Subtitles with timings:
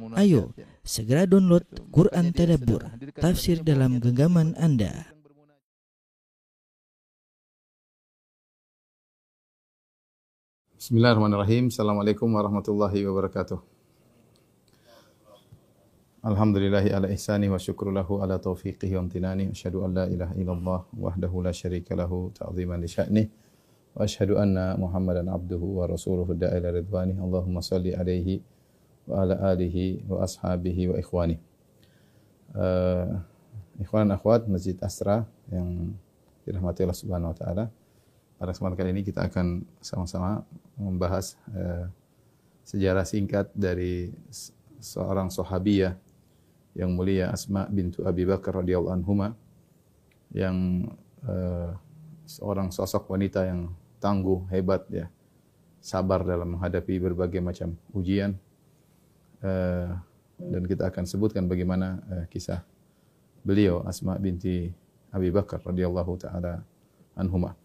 [0.00, 2.80] Ayo, segera download Quran Tadabbur,
[3.12, 5.12] tafsir dalam genggaman Anda.
[10.80, 11.68] Bismillahirrahmanirrahim.
[11.68, 13.60] Assalamualaikum warahmatullahi wabarakatuh.
[16.24, 19.52] Alhamdulillahi ala ihsani wa syukru lahu ala taufiqihi wa amtinani.
[19.52, 23.26] Asyhadu an la ilaha illallah wahdahu la syarika lahu ta'ziman li sya'nih.
[23.92, 27.20] Wa asyhadu anna Muhammadan abduhu wa rasuluhu da'ila ridwani.
[27.20, 28.40] Allahumma salli alaihi
[29.06, 31.36] wa ala alihi wa ashabihi wa ikhwani.
[32.52, 33.18] Uh,
[33.80, 35.96] ikhwan akhwat Masjid Asra yang
[36.44, 37.64] dirahmati Allah Subhanahu wa taala.
[38.36, 40.42] Pada kesempatan kali ini kita akan sama-sama
[40.74, 41.86] membahas uh,
[42.66, 44.10] sejarah singkat dari
[44.82, 45.94] seorang sahabiyah
[46.74, 49.36] yang mulia Asma bintu Abi Bakar radhiyallahu anhuma
[50.32, 50.88] yang
[51.28, 51.76] uh,
[52.24, 55.06] seorang sosok wanita yang tangguh, hebat ya,
[55.78, 58.34] sabar dalam menghadapi berbagai macam ujian.
[59.42, 59.90] Uh,
[60.38, 62.62] dan kita akan sebutkan bagaimana uh, kisah
[63.42, 64.70] beliau Asma binti
[65.10, 66.62] Abi Bakar radhiyallahu taala
[67.18, 67.58] anhuma.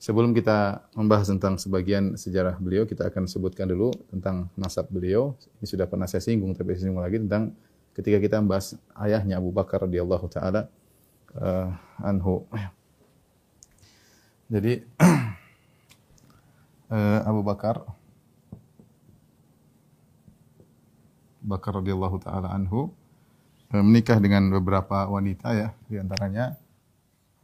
[0.00, 5.36] Sebelum kita membahas tentang sebagian sejarah beliau, kita akan sebutkan dulu tentang nasab beliau.
[5.60, 7.52] Ini sudah pernah saya singgung, tapi saya singgung lagi tentang
[7.92, 10.72] ketika kita membahas ayahnya Abu Bakar radhiyallahu taala
[11.36, 11.68] uh,
[12.00, 12.48] anhu.
[14.48, 14.82] Jadi
[16.88, 17.84] uh, Abu Bakar
[21.50, 22.94] Bakar radhiyallahu taala anhu
[23.74, 26.54] uh, menikah dengan beberapa wanita ya, di antaranya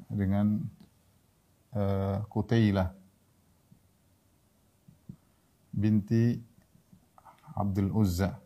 [0.06, 0.62] dengan
[1.74, 2.94] uh, Kutailah
[5.74, 6.38] binti
[7.58, 8.38] Abdul Uzza.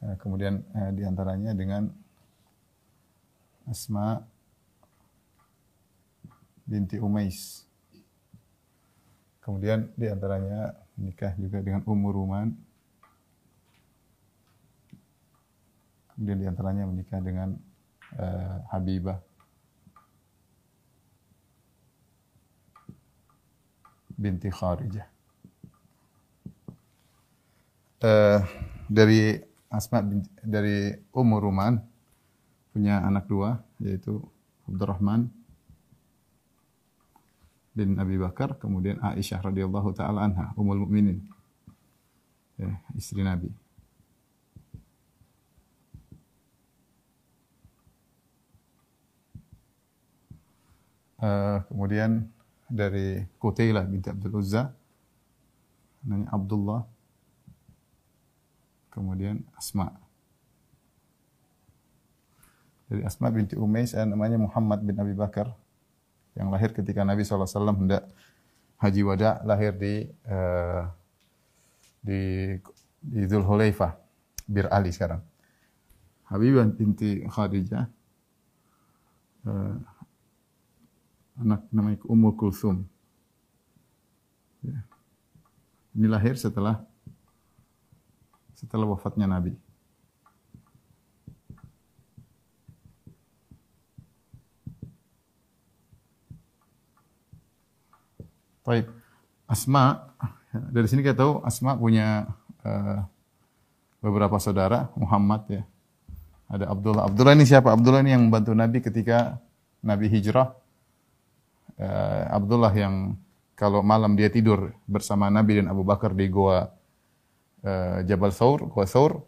[0.00, 1.90] Uh, kemudian uh, di antaranya dengan
[3.66, 4.22] Asma
[6.62, 7.66] binti Umais.
[9.42, 12.48] Kemudian di antaranya nikah juga dengan Ummu Ruman.
[16.14, 17.56] Kemudian di antaranya menikah dengan
[18.18, 19.18] uh, Habibah
[24.20, 25.08] binti Kharijah.
[28.00, 28.40] Uh,
[28.88, 29.36] dari
[29.70, 30.04] Asma
[30.40, 31.80] dari Ummu Ruman
[32.72, 34.20] punya anak dua yaitu
[34.68, 35.39] Abdurrahman
[37.70, 41.22] bin Abi Bakar, kemudian Aisyah radhiyallahu taala anha, ummul mukminin.
[42.58, 43.48] Ya, istri Nabi.
[51.20, 52.32] Uh, kemudian
[52.64, 54.72] dari Qutailah binti Abdul Uzza,
[56.00, 56.82] namanya Abdullah,
[58.88, 59.92] kemudian Asma.
[62.88, 65.52] Dari Asma binti Umais, namanya Muhammad bin Abi Bakar,
[66.38, 68.06] yang lahir ketika Nabi SAW hendak
[68.80, 70.88] haji wada lahir di uh,
[72.00, 72.20] di
[73.00, 73.96] di Dhul Hulaifah,
[74.48, 75.20] Bir Ali sekarang.
[76.30, 77.90] Habibah binti Khadijah,
[79.48, 79.76] uh,
[81.40, 82.86] anak namanya Ummu Kulsum.
[84.62, 84.78] Ya.
[85.96, 86.84] Ini lahir setelah
[88.54, 89.56] setelah wafatnya Nabi.
[98.70, 98.86] Baik.
[99.50, 100.14] Asma,
[100.54, 102.30] dari sini kita tahu Asma punya
[102.62, 103.02] uh,
[103.98, 105.62] beberapa saudara, Muhammad ya.
[106.46, 107.10] Ada Abdullah.
[107.10, 107.74] Abdullah ini siapa?
[107.74, 109.42] Abdullah ini yang membantu Nabi ketika
[109.82, 110.54] Nabi hijrah.
[111.74, 113.18] Uh, Abdullah yang
[113.58, 116.70] kalau malam dia tidur bersama Nabi dan Abu Bakar di goa
[117.66, 119.18] uh, Jabal Thawr, goa Thawr.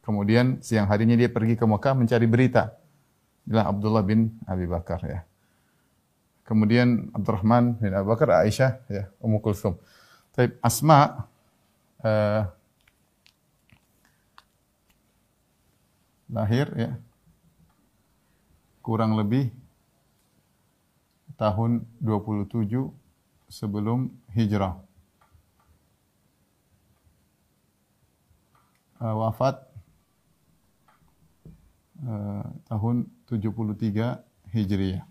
[0.00, 2.80] Kemudian siang harinya dia pergi ke Mekah mencari berita.
[3.44, 5.20] Inilah Abdullah bin Abi Bakar ya
[6.50, 9.78] kemudian Abdurrahman bin Abu Bakar, Aisyah, ya, Ummu Kulsum.
[10.34, 11.30] Tapi Asma
[12.02, 12.42] uh,
[16.26, 16.98] lahir ya
[18.82, 19.54] kurang lebih
[21.38, 22.66] tahun 27
[23.46, 24.74] sebelum hijrah.
[28.98, 29.56] Uh, wafat
[32.02, 34.18] uh, tahun 73
[34.50, 35.09] Hijriah.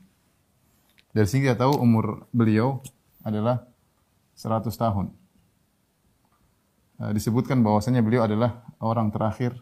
[1.09, 2.85] Dari sini kita tahu umur beliau
[3.25, 3.65] adalah
[4.37, 5.09] 100 tahun.
[7.15, 9.55] Disebutkan bahwasanya beliau adalah orang terakhir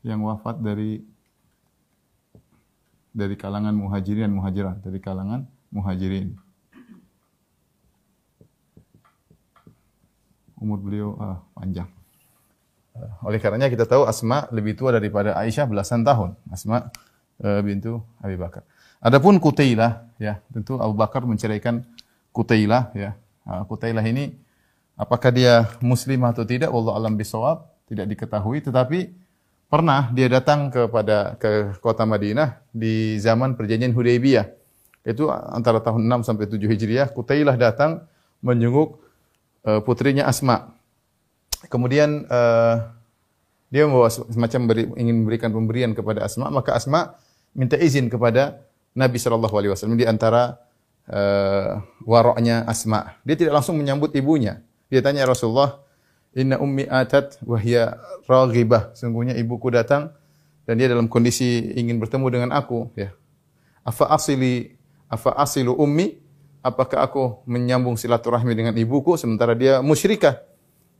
[0.00, 1.04] yang wafat dari
[3.16, 6.36] dari kalangan muhajirin dan muhajirah, dari kalangan muhajirin.
[10.56, 11.88] Umur beliau ah, panjang.
[13.24, 16.36] Oleh karenanya kita tahu Asma lebih tua daripada Aisyah belasan tahun.
[16.48, 17.05] Asma uh,
[17.40, 18.64] bintu Abi Bakar.
[19.00, 21.84] Adapun Kutailah ya, tentu Abu Bakar menceraikan
[22.32, 23.14] Kutailah ya.
[23.44, 24.34] Nah, Qutailah ini
[24.96, 29.12] apakah dia muslim atau tidak wallahu alam bisawab tidak diketahui tetapi
[29.66, 34.46] pernah dia datang kepada ke kota Madinah di zaman perjanjian Hudaybiyah.
[35.06, 38.10] Itu antara tahun 6 sampai 7 Hijriah, Qutailah datang
[38.42, 38.98] menjenguk
[39.62, 40.74] uh, putrinya Asma.
[41.70, 42.90] Kemudian uh,
[43.70, 47.14] dia membawa semacam beri, ingin memberikan pemberian kepada Asma, maka Asma
[47.56, 48.60] minta izin kepada
[48.92, 50.60] Nabi Shallallahu Alaihi Wasallam di antara
[51.08, 53.16] uh, waroknya Asma.
[53.24, 54.60] Dia tidak langsung menyambut ibunya.
[54.92, 55.82] Dia tanya ya Rasulullah,
[56.36, 57.96] Inna ummi atat wahya
[58.28, 58.92] raghibah.
[58.92, 60.12] Sungguhnya ibuku datang
[60.68, 62.92] dan dia dalam kondisi ingin bertemu dengan aku.
[62.92, 63.16] Ya.
[63.80, 64.76] Afa asili,
[65.08, 66.20] afa asilu ummi?
[66.60, 70.42] Apakah aku menyambung silaturahmi dengan ibuku sementara dia musyrikah?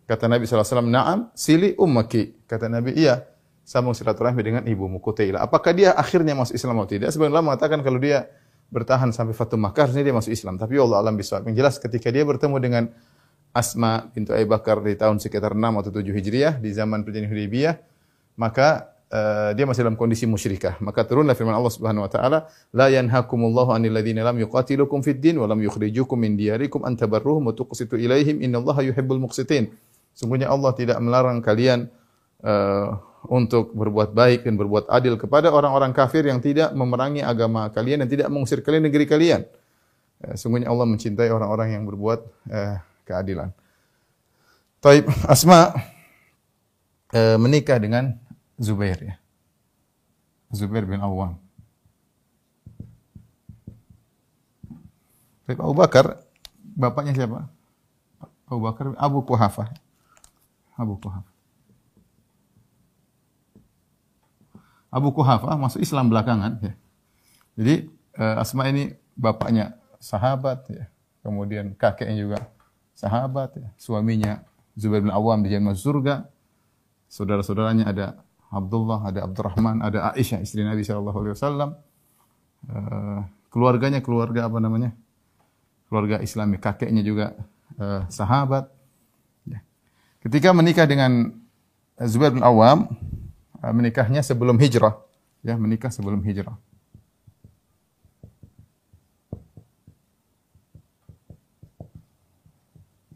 [0.07, 2.47] Kata Nabi SAW, Naam, sili ummaki.
[2.47, 3.27] Kata Nabi, iya,
[3.67, 5.43] sambung silaturahmi dengan ibumu, Kutailah.
[5.43, 7.11] Apakah dia akhirnya masuk Islam atau tidak?
[7.11, 8.31] Sebenarnya mengatakan kalau dia
[8.71, 10.55] bertahan sampai Fatum Makkah, harusnya dia masuk Islam.
[10.55, 11.51] Tapi Allah alam bisawab.
[11.51, 12.85] Yang jelas ketika dia bertemu dengan
[13.51, 17.75] Asma bintu Abi Bakar di tahun sekitar 6 atau 7 Hijriah di zaman perjanjian Hudaybiyah,
[18.37, 20.77] maka uh, dia masih dalam kondisi musyrikah.
[20.85, 22.39] Maka turunlah firman Allah Subhanahu wa taala,
[22.77, 27.49] "La yanhakumullahu 'anil ladzina lam yuqatilukum fid din wa lam yukhrijukum min diyarikum an tabarruhum
[27.49, 29.73] wa tuqsitu ilaihim innallaha yuhibbul muqsitin."
[30.13, 31.89] Sungguhnya Allah tidak melarang kalian
[32.45, 32.97] uh,
[33.29, 38.09] untuk berbuat baik dan berbuat adil kepada orang-orang kafir yang tidak memerangi agama kalian dan
[38.09, 39.43] tidak mengusir kalian negeri kalian.
[40.23, 42.21] Uh, sungguhnya Allah mencintai orang-orang yang berbuat
[42.51, 42.77] uh,
[43.07, 43.55] keadilan.
[44.87, 45.75] Taib Asma
[47.11, 48.15] e, menikah dengan
[48.55, 49.15] Zubair ya.
[50.53, 51.35] Zubair bin Awam.
[55.47, 56.23] Taib Abu Bakar
[56.63, 57.51] bapaknya siapa?
[58.47, 59.75] Abu Bakar Abu Kuhafa.
[60.77, 61.36] Abu Kuhafa.
[64.97, 66.73] Abu Kuhafa masuk Islam belakangan ya.
[67.61, 67.75] Jadi
[68.17, 70.89] e, Asma ini bapaknya sahabat ya.
[71.21, 72.39] Kemudian kakeknya juga
[72.97, 73.69] sahabat, ya.
[73.77, 74.47] suaminya
[74.79, 76.25] Zubair bin Awam di masuk surga,
[77.11, 78.07] saudara-saudaranya ada
[78.49, 81.71] Abdullah, ada Abdurrahman, ada Aisyah istri Nabi Shallallahu Alaihi Wasallam,
[82.71, 83.21] uh,
[83.51, 84.95] keluarganya keluarga apa namanya,
[85.91, 87.35] keluarga Islami, kakeknya juga
[87.77, 88.71] uh, sahabat.
[89.51, 89.61] Ya.
[90.23, 91.35] Ketika menikah dengan
[92.07, 93.26] Zubair bin Awam, uh,
[93.63, 95.01] menikahnya sebelum hijrah,
[95.41, 96.57] ya menikah sebelum hijrah.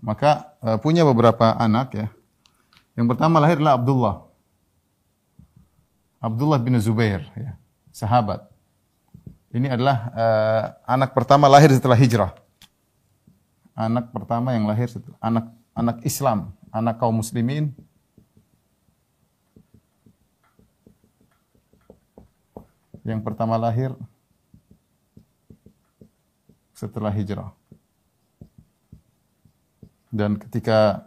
[0.01, 2.09] Maka uh, punya beberapa anak ya.
[2.97, 4.25] Yang pertama lahirlah Abdullah.
[6.21, 7.57] Abdullah bin Zubair ya,
[7.93, 8.49] sahabat.
[9.53, 12.33] Ini adalah uh, anak pertama lahir setelah hijrah.
[13.77, 17.73] Anak pertama yang lahir setelah anak anak Islam, anak kaum muslimin
[23.05, 23.93] yang pertama lahir
[26.77, 27.53] setelah hijrah.
[30.11, 31.07] Dan ketika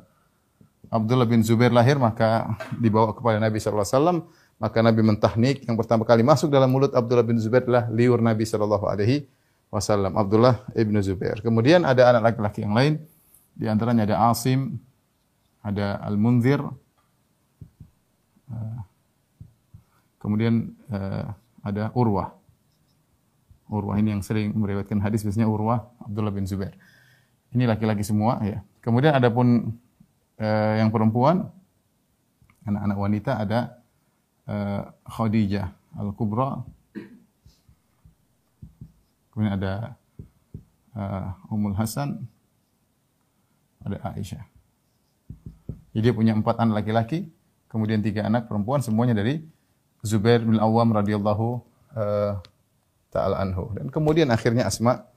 [0.87, 4.29] Abdullah bin Zubair lahir maka dibawa kepada Nabi wasallam
[4.61, 8.45] maka Nabi mentahnik yang pertama kali masuk dalam mulut Abdullah bin Zubair adalah liur Nabi
[8.87, 9.27] alaihi
[9.73, 11.41] wasallam Abdullah ibnu Zubair.
[11.41, 13.01] Kemudian ada anak laki-laki yang lain
[13.57, 14.77] di antaranya ada Asim,
[15.65, 16.61] ada Al-Munzir,
[18.49, 18.79] eh,
[20.21, 21.27] kemudian eh,
[21.63, 22.35] ada Urwah.
[23.71, 26.75] Urwah ini yang sering meriwayatkan hadis biasanya Urwah Abdullah bin Zubair.
[27.55, 28.59] Ini laki-laki semua ya.
[28.83, 29.71] Kemudian ada pun
[30.37, 31.47] eh, yang perempuan,
[32.67, 33.59] anak-anak wanita ada
[34.45, 36.67] eh, Khadijah Al-Kubra.
[39.31, 39.95] Kemudian ada
[40.93, 42.27] eh, Ummul Hasan,
[43.87, 44.43] ada Aisyah.
[45.93, 47.29] Jadi dia punya empat anak laki-laki,
[47.69, 49.45] kemudian tiga anak perempuan, semuanya dari
[50.03, 51.47] Zubair bin Awam radhiyallahu
[51.95, 52.35] uh,
[53.07, 53.71] taala anhu.
[53.71, 55.07] Dan kemudian akhirnya Asma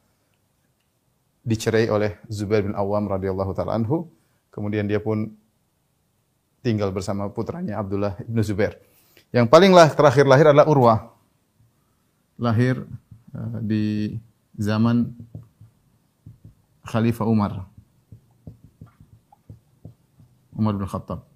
[1.43, 4.07] dicerai oleh Zubair bin Awam radhiyallahu taala anhu.
[4.55, 5.35] Kemudian dia pun
[6.63, 8.79] tinggal bersama putranya Abdullah bin Zubair.
[9.35, 11.11] Yang paling lah, terakhir lahir adalah Urwah.
[12.39, 12.87] Lahir
[13.35, 14.17] uh, di
[14.55, 15.11] zaman
[16.87, 17.67] Khalifah Umar.
[20.55, 21.36] Umar bin Khattab.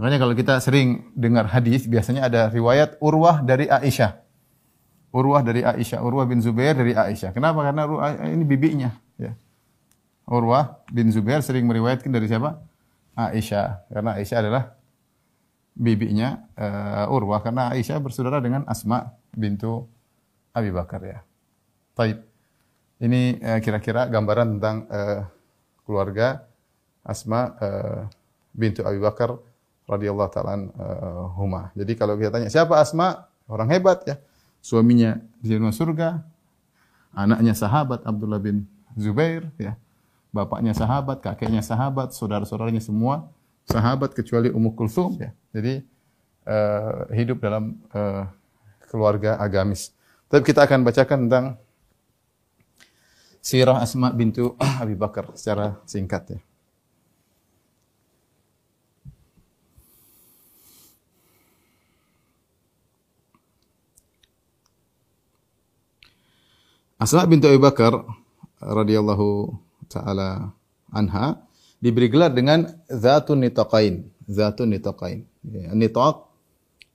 [0.00, 4.16] Makanya kalau kita sering dengar hadis, biasanya ada riwayat Urwah dari Aisyah.
[5.12, 7.36] Urwah dari Aisyah, Urwah bin Zubair dari Aisyah.
[7.36, 7.60] Kenapa?
[7.68, 8.96] Karena Urwah, ini bibinya.
[9.20, 9.36] Ya.
[10.24, 12.64] Urwah bin Zubair sering meriwayatkan dari siapa?
[13.12, 13.92] Aisyah.
[13.92, 14.72] Karena Aisyah adalah
[15.76, 17.44] bibinya uh, Urwah.
[17.44, 19.04] Karena Aisyah bersaudara dengan Asma
[19.36, 19.84] bintu
[20.56, 21.20] Abi Bakar ya.
[21.92, 22.24] Taib.
[23.04, 25.28] Ini uh, kira-kira gambaran tentang uh,
[25.84, 26.48] keluarga
[27.04, 28.08] Asma uh,
[28.56, 29.49] bintu Abi Bakar
[29.90, 30.54] radhiyallahu taala
[31.34, 31.74] huma.
[31.74, 33.26] Jadi kalau kita tanya siapa Asma?
[33.50, 34.14] Orang hebat ya
[34.60, 36.20] suaminya di surga,
[37.16, 39.74] anaknya sahabat Abdullah bin Zubair, ya.
[40.30, 43.26] Bapaknya sahabat, kakeknya sahabat, saudara-saudaranya semua
[43.66, 45.34] sahabat kecuali Ummu Kulsum, ya.
[45.50, 45.82] Jadi
[46.46, 48.30] uh, hidup dalam uh,
[48.86, 49.90] keluarga agamis.
[50.30, 51.46] Tapi kita akan bacakan tentang
[53.42, 56.38] sirah Asma bintu Abi Bakar secara singkat ya.
[67.00, 67.96] Asma bintu Abi Bakar
[68.60, 69.56] radhiyallahu
[69.88, 70.52] taala
[70.92, 71.40] anha
[71.80, 74.04] diberi gelar dengan Zatun Nitaqain.
[74.28, 75.24] Zatun Nitaqain.
[75.40, 76.28] Ya, nitaq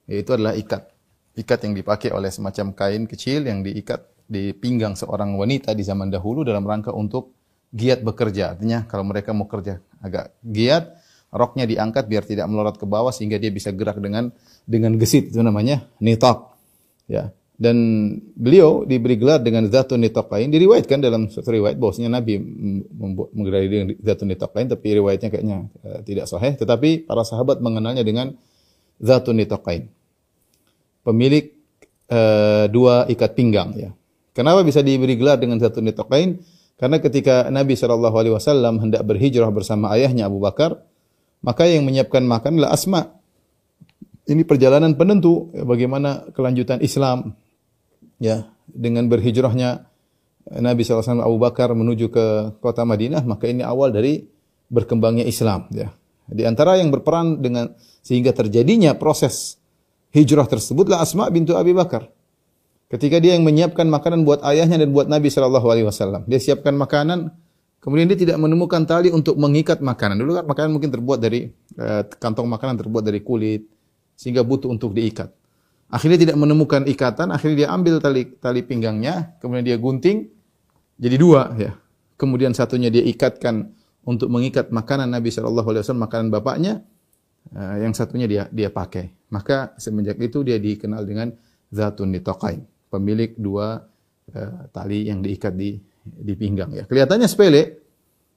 [0.06, 0.94] yaitu adalah ikat.
[1.34, 6.06] Ikat yang dipakai oleh semacam kain kecil yang diikat di pinggang seorang wanita di zaman
[6.06, 7.34] dahulu dalam rangka untuk
[7.74, 8.54] giat bekerja.
[8.54, 11.02] Artinya kalau mereka mau kerja agak giat,
[11.34, 14.30] roknya diangkat biar tidak melorot ke bawah sehingga dia bisa gerak dengan
[14.70, 16.46] dengan gesit itu namanya nitaq.
[17.10, 17.76] Ya dan
[18.36, 20.48] beliau diberi gelar dengan Zatun lain.
[20.52, 22.36] Diriwayatkan dalam satu riwayat bahwasanya Nabi
[23.32, 26.52] menggelari dengan Zatun lain tapi riwayatnya kayaknya uh, tidak sahih.
[26.52, 28.36] Tetapi para sahabat mengenalnya dengan
[29.00, 29.88] Zatun lain.
[31.00, 31.56] Pemilik
[32.12, 33.90] uh, dua ikat pinggang ya.
[34.36, 36.44] Kenapa bisa diberi gelar dengan Zatun lain?
[36.76, 40.76] Karena ketika Nabi Shallallahu alaihi wasallam hendak berhijrah bersama ayahnya Abu Bakar
[41.40, 43.16] maka yang menyiapkan makan adalah Asma.
[44.26, 47.32] Ini perjalanan penentu bagaimana kelanjutan Islam
[48.20, 49.86] ya dengan berhijrahnya
[50.46, 52.26] Nabi SAW Abu Bakar menuju ke
[52.62, 54.26] kota Madinah, maka ini awal dari
[54.70, 55.66] berkembangnya Islam.
[55.74, 55.90] Ya.
[56.26, 59.58] Di antara yang berperan dengan sehingga terjadinya proses
[60.14, 62.10] hijrah tersebutlah Asma bintu Abi Bakar.
[62.86, 67.34] Ketika dia yang menyiapkan makanan buat ayahnya dan buat Nabi Alaihi Wasallam, dia siapkan makanan,
[67.82, 70.14] kemudian dia tidak menemukan tali untuk mengikat makanan.
[70.14, 73.66] Dulu kan makanan mungkin terbuat dari eh, kantong makanan terbuat dari kulit,
[74.14, 75.34] sehingga butuh untuk diikat.
[75.86, 80.26] Akhirnya tidak menemukan ikatan, akhirnya dia ambil tali tali pinggangnya, kemudian dia gunting
[80.98, 81.78] jadi dua ya.
[82.18, 83.70] Kemudian satunya dia ikatkan
[84.02, 86.82] untuk mengikat makanan Nabi Shallallahu alaihi wasallam makanan bapaknya,
[87.54, 89.14] uh, yang satunya dia dia pakai.
[89.30, 91.30] Maka semenjak itu dia dikenal dengan
[91.70, 93.84] Zatun Nitaqain, pemilik dua
[94.34, 96.82] uh, tali yang diikat di di pinggang ya.
[96.88, 97.78] Kelihatannya sepele,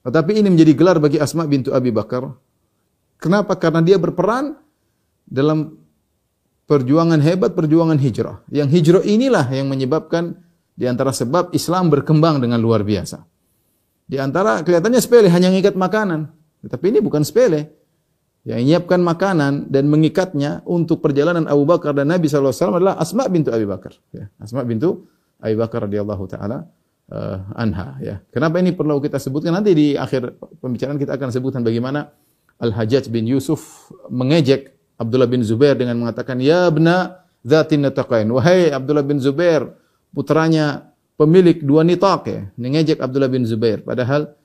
[0.06, 2.30] tetapi ini menjadi gelar bagi Asma bintu Abi Bakar.
[3.18, 3.58] Kenapa?
[3.58, 4.54] Karena dia berperan
[5.26, 5.79] dalam
[6.70, 8.46] perjuangan hebat, perjuangan hijrah.
[8.46, 10.38] Yang hijrah inilah yang menyebabkan
[10.78, 13.26] di antara sebab Islam berkembang dengan luar biasa.
[14.06, 16.30] Di antara kelihatannya sepele hanya mengikat makanan,
[16.62, 17.74] tetapi ini bukan sepele.
[18.40, 23.52] Yang menyiapkan makanan dan mengikatnya untuk perjalanan Abu Bakar dan Nabi SAW adalah Asma bintu
[23.52, 24.00] Abi Bakar.
[24.16, 26.64] Ya, Asma bintu Abi Bakar radhiyallahu taala
[27.12, 28.00] uh, anha.
[28.00, 28.24] Ya.
[28.32, 32.16] Kenapa ini perlu kita sebutkan nanti di akhir pembicaraan kita akan sebutkan bagaimana
[32.56, 38.68] Al Hajjaj bin Yusuf mengejek Abdullah bin Zubair dengan mengatakan, "Ya bna zatin nataqain." Wahai
[38.68, 39.72] Abdullah bin Zubair,
[40.12, 42.40] putranya pemilik dua nitaq ya.
[42.60, 43.80] Ngejek Abdullah bin Zubair.
[43.80, 44.36] Padahal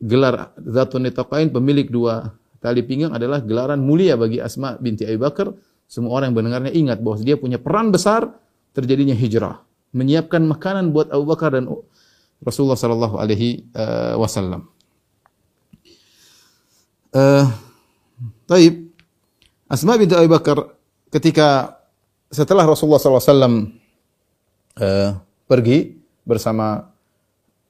[0.00, 2.32] gelar zatun nitaqain pemilik dua
[2.64, 5.52] tali pinggang adalah gelaran mulia bagi Asma binti Abi Bakar.
[5.84, 8.32] Semua orang yang mendengarnya ingat bahwa dia punya peran besar
[8.72, 9.60] terjadinya hijrah,
[9.92, 11.68] menyiapkan makanan buat Abu Bakar dan
[12.40, 14.72] Rasulullah sallallahu alaihi eh, wasallam.
[17.14, 17.46] Uh,
[18.50, 18.83] taib
[19.74, 20.70] Asma binti Abi Bakar
[21.10, 21.82] ketika
[22.30, 23.42] setelah Rasulullah SAW uh,
[24.78, 25.10] eh,
[25.50, 26.94] pergi bersama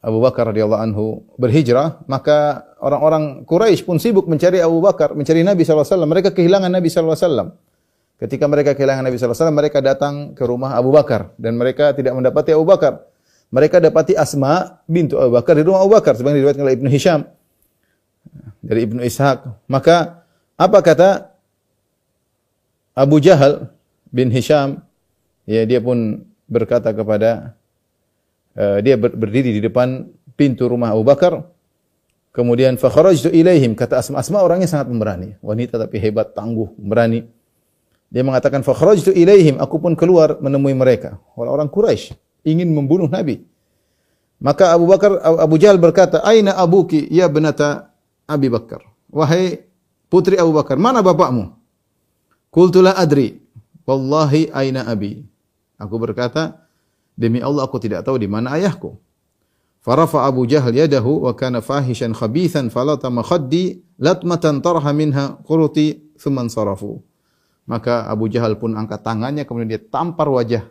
[0.04, 5.64] Abu Bakar radhiyallahu anhu berhijrah, maka orang-orang Quraisy pun sibuk mencari Abu Bakar, mencari Nabi
[5.64, 6.04] SAW.
[6.04, 7.56] Mereka kehilangan Nabi SAW.
[8.20, 12.52] Ketika mereka kehilangan Nabi SAW, mereka datang ke rumah Abu Bakar dan mereka tidak mendapati
[12.52, 13.00] Abu Bakar.
[13.48, 17.20] Mereka dapati Asma bintu Abu Bakar di rumah Abu Bakar sebagaimana diriwayatkan oleh Ibnu Hisham
[18.60, 19.64] dari Ibnu Ishaq.
[19.72, 20.20] Maka
[20.60, 21.33] apa kata
[22.94, 23.74] Abu Jahal
[24.14, 24.78] bin Hisham
[25.50, 27.58] ya dia pun berkata kepada
[28.54, 30.06] uh, dia ber, berdiri di depan
[30.38, 31.42] pintu rumah Abu Bakar.
[32.34, 35.38] Kemudian fa kharajtu ilaihim kata Asma Asma orangnya sangat pemberani.
[35.42, 37.26] Wanita tapi hebat tangguh berani
[38.14, 41.18] dia mengatakan fa kharajtu ilaihim aku pun keluar menemui mereka.
[41.34, 42.14] Orang-orang Quraisy
[42.46, 43.42] ingin membunuh Nabi.
[44.38, 47.90] Maka Abu Bakar Abu Jahal berkata aina abuki ya benata
[48.26, 48.86] Abi Bakar?
[49.10, 49.66] Wahai
[50.06, 51.63] putri Abu Bakar mana bapakmu
[52.54, 53.42] Qultu la adri.
[53.82, 55.26] Wallahi aina abi.
[55.74, 56.64] Aku berkata,
[57.18, 58.94] demi Allah aku tidak tahu di mana ayahku.
[59.84, 66.48] Farafa Abu Jahal yadahu wa kana fahishan khabithan falatama khaddi latmatan tarha minha quruti thumman
[66.48, 67.04] sarafu.
[67.68, 70.64] Maka Abu Jahal pun angkat tangannya kemudian dia tampar wajah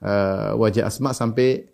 [0.00, 1.68] uh, wajah Asma sampai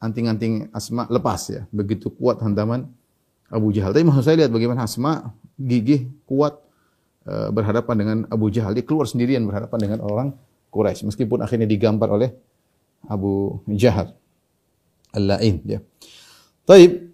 [0.00, 1.68] anting-anting Asma lepas ya.
[1.68, 2.88] Begitu kuat hantaman
[3.52, 3.92] Abu Jahal.
[3.92, 6.56] Tapi maksud saya lihat bagaimana Asma gigih, kuat,
[7.50, 8.74] berhadapan dengan Abu Jahal.
[8.74, 10.28] Dia keluar sendirian berhadapan dengan orang
[10.70, 12.30] Quraisy meskipun akhirnya digambar oleh
[13.06, 14.14] Abu Jahal.
[15.10, 15.78] Al-La'in ya.
[16.66, 17.10] Taib.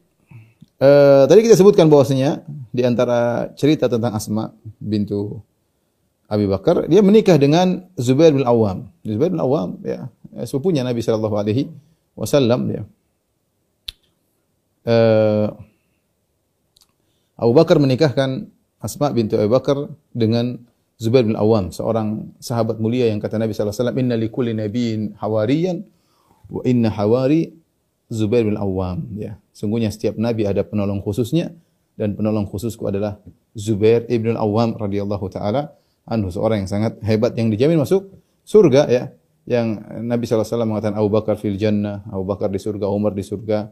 [0.76, 5.40] Uh, tadi kita sebutkan bahwasanya di antara cerita tentang Asma bintu
[6.28, 8.92] Abi Bakar, dia menikah dengan Zubair bin Awam.
[9.00, 10.12] Zubair bin Awam ya,
[10.44, 11.72] sepupunya Nabi sallallahu alaihi
[12.12, 12.82] wasallam ya.
[14.84, 15.48] Uh,
[17.40, 18.52] Abu Bakar menikahkan
[18.86, 20.62] Asma bintu Abu Bakar dengan
[20.96, 25.84] Zubair bin Awam, seorang sahabat mulia yang kata Nabi wasallam, "Inna likulli nabiyyin hawariyan
[26.48, 27.52] wa inna hawari
[28.06, 29.36] Zubair bin Awam ya.
[29.50, 31.50] Sungguhnya setiap nabi ada penolong khususnya
[31.98, 33.18] dan penolong khususku adalah
[33.56, 35.74] Zubair ibn Awam radhiyallahu taala
[36.06, 38.06] anhu seorang yang sangat hebat yang dijamin masuk
[38.46, 39.04] surga ya.
[39.46, 43.70] Yang Nabi SAW mengatakan Abu Bakar fil jannah, Abu Bakar di surga, Umar di surga,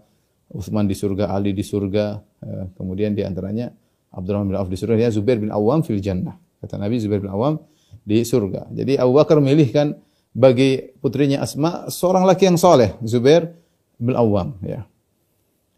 [0.54, 2.70] Utsman di surga, Ali di surga, ya.
[2.78, 3.74] kemudian di antaranya
[4.14, 6.38] Abdurrahman bin Auf di surga, ya Zubair bin Awam fil jannah.
[6.62, 7.60] Kata Nabi Zubair bin Awam
[8.06, 8.70] di surga.
[8.70, 9.98] Jadi Abu Bakar memilihkan
[10.34, 13.54] bagi putrinya Asma seorang laki yang soleh, Zubair
[13.98, 14.86] bin Awam ya.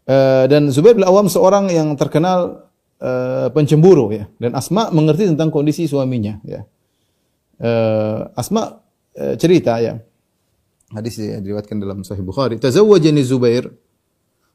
[0.07, 2.71] Uh, dan Zubair bin Awam seorang yang terkenal
[3.03, 6.63] uh, pencemburu ya dan Asma mengerti tentang kondisi suaminya ya.
[7.57, 8.79] Uh, Asma
[9.17, 9.99] uh, cerita ya.
[10.87, 13.67] Hadis ya, diriwayatkan dalam Sahih Bukhari, "Tazawwajani Zubair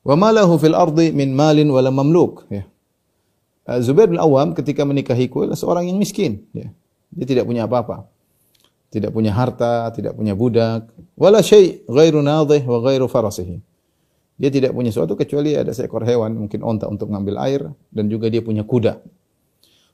[0.01, 2.65] wa ma lahu fil ardi min malin wala mamluk." Ya.
[3.63, 6.71] Uh, Zubair bin Awam ketika menikahiku adalah seorang yang miskin ya.
[7.13, 8.13] Dia tidak punya apa-apa
[8.93, 10.85] tidak punya harta, tidak punya budak,
[11.17, 13.57] wala syai' ghairu nadhih wa ghairu farasihi.
[14.37, 18.29] Dia tidak punya sesuatu kecuali ada seekor hewan, mungkin onta untuk mengambil air dan juga
[18.29, 19.01] dia punya kuda.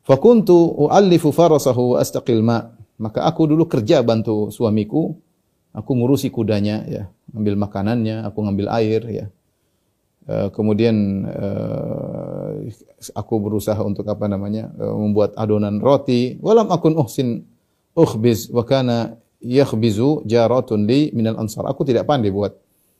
[0.02, 2.74] Fakuntu u'allifu farasahu wa astaqil ma.
[2.98, 5.14] Maka aku dulu kerja bantu suamiku,
[5.70, 9.26] aku ngurusi kudanya ya, ambil makanannya, aku ngambil air ya.
[10.28, 12.60] Uh, kemudian uh,
[13.16, 17.48] aku berusaha untuk apa namanya uh, membuat adonan roti walam akun uhsin
[17.96, 21.64] ukhbiz wa kana yakhbizu jaratun li minal ansar.
[21.72, 22.52] Aku tidak pandai buat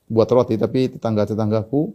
[0.08, 1.92] buat roti tapi tetangga-tetanggaku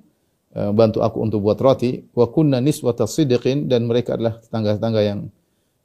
[0.77, 2.05] bantu aku untuk buat roti.
[2.13, 5.19] Wa kunna niswata sidqin dan mereka adalah tetangga-tetangga yang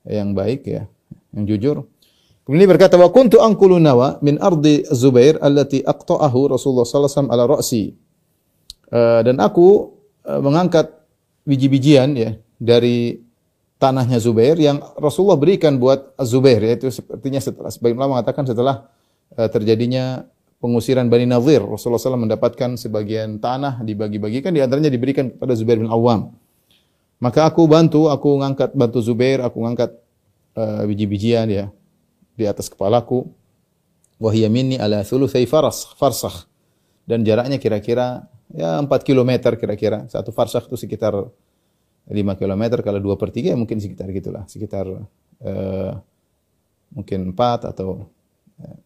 [0.04, 0.84] yang baik ya,
[1.32, 1.88] yang jujur.
[2.44, 7.32] Kemudian berkata wa kuntu anqulu nawa min ardi Zubair allati aqta'ahu Rasulullah sallallahu alaihi wasallam
[7.32, 7.84] ala ra'si.
[8.88, 9.92] Uh, dan aku
[10.24, 10.88] uh, mengangkat
[11.44, 13.20] biji-bijian ya dari
[13.76, 18.88] tanahnya Zubair yang Rasulullah berikan buat Zubair yaitu sepertinya setelah sebagian ulama mengatakan setelah
[19.36, 20.24] uh, terjadinya
[20.58, 25.88] pengusiran Bani Nazir Rasulullah SAW mendapatkan sebagian tanah dibagi-bagikan di antaranya diberikan kepada Zubair bin
[25.88, 26.34] Awam.
[27.18, 29.94] Maka aku bantu aku ngangkat bantu Zubair aku ngangkat
[30.58, 31.66] uh, biji-bijian ya
[32.34, 33.26] di atas kepalaku
[34.18, 36.46] wahya minni ala thulutsai faras farsakh.
[37.08, 41.14] Dan jaraknya kira-kira ya 4 km kira-kira satu farsakh itu sekitar
[42.08, 44.48] 5 km kalau 2 per 3 ya mungkin sekitar gitulah.
[44.48, 45.92] Sekitar uh,
[46.92, 48.08] mungkin 4 atau
[48.64, 48.76] uh,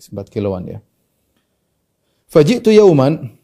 [0.00, 0.78] 4 kiloan ya.
[2.30, 3.36] Fajitu yauman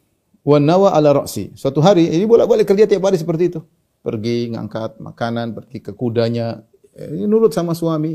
[0.47, 1.51] wa nawa ala ra'si.
[1.59, 3.61] Suatu hari, ini bolak-balik kerja tiap hari seperti itu.
[4.01, 6.63] Pergi ngangkat makanan, pergi ke kudanya.
[6.95, 8.15] Ini nurut sama suami.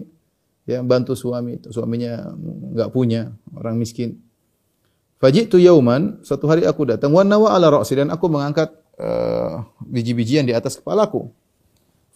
[0.64, 1.60] Ya, bantu suami.
[1.68, 2.32] Suaminya
[2.72, 4.24] enggak punya, orang miskin.
[5.22, 10.50] Fajitu yauman, suatu hari aku datang wa nawa ala ra'si dan aku mengangkat uh, biji-bijian
[10.50, 11.30] di atas kepalaku.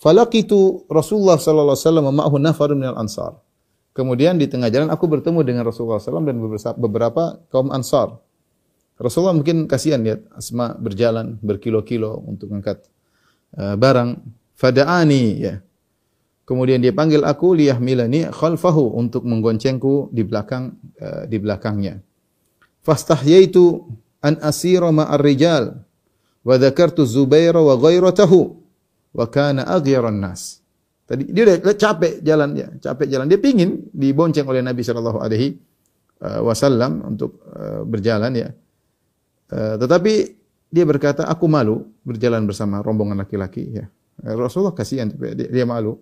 [0.01, 2.35] Falaqitu Rasulullah sallallahu alaihi wasallam ma'ahu
[2.73, 3.37] minal ansar.
[3.93, 6.35] Kemudian di tengah jalan aku bertemu dengan Rasulullah SAW dan
[6.75, 8.19] beberapa kaum ansar.
[8.99, 12.83] Rasulullah mungkin kasihan lihat Asma berjalan berkilo-kilo untuk mengangkat
[13.55, 14.19] uh, barang.
[14.55, 15.63] Fada'ani ya.
[16.43, 22.01] Kemudian dia panggil aku liyahmilani khalfahu untuk menggoncengku di belakang uh, di belakangnya.
[22.85, 23.81] Fastahyaitu
[24.21, 25.81] an asira ma'ar rijal
[26.45, 28.39] wa dzakartu Zubair wa ghairatahu
[29.17, 30.61] wa kana aghyaran nas.
[31.09, 33.25] Tadi dia udah capek jalan ya, capek jalan.
[33.25, 35.57] Dia pingin dibonceng oleh Nabi sallallahu alaihi
[36.21, 38.49] uh, wasallam untuk uh, berjalan ya.
[39.49, 40.13] Uh, tetapi
[40.69, 43.85] dia berkata, aku malu berjalan bersama rombongan laki-laki ya.
[44.25, 46.01] Rasulullah kasihan dia, dia malu.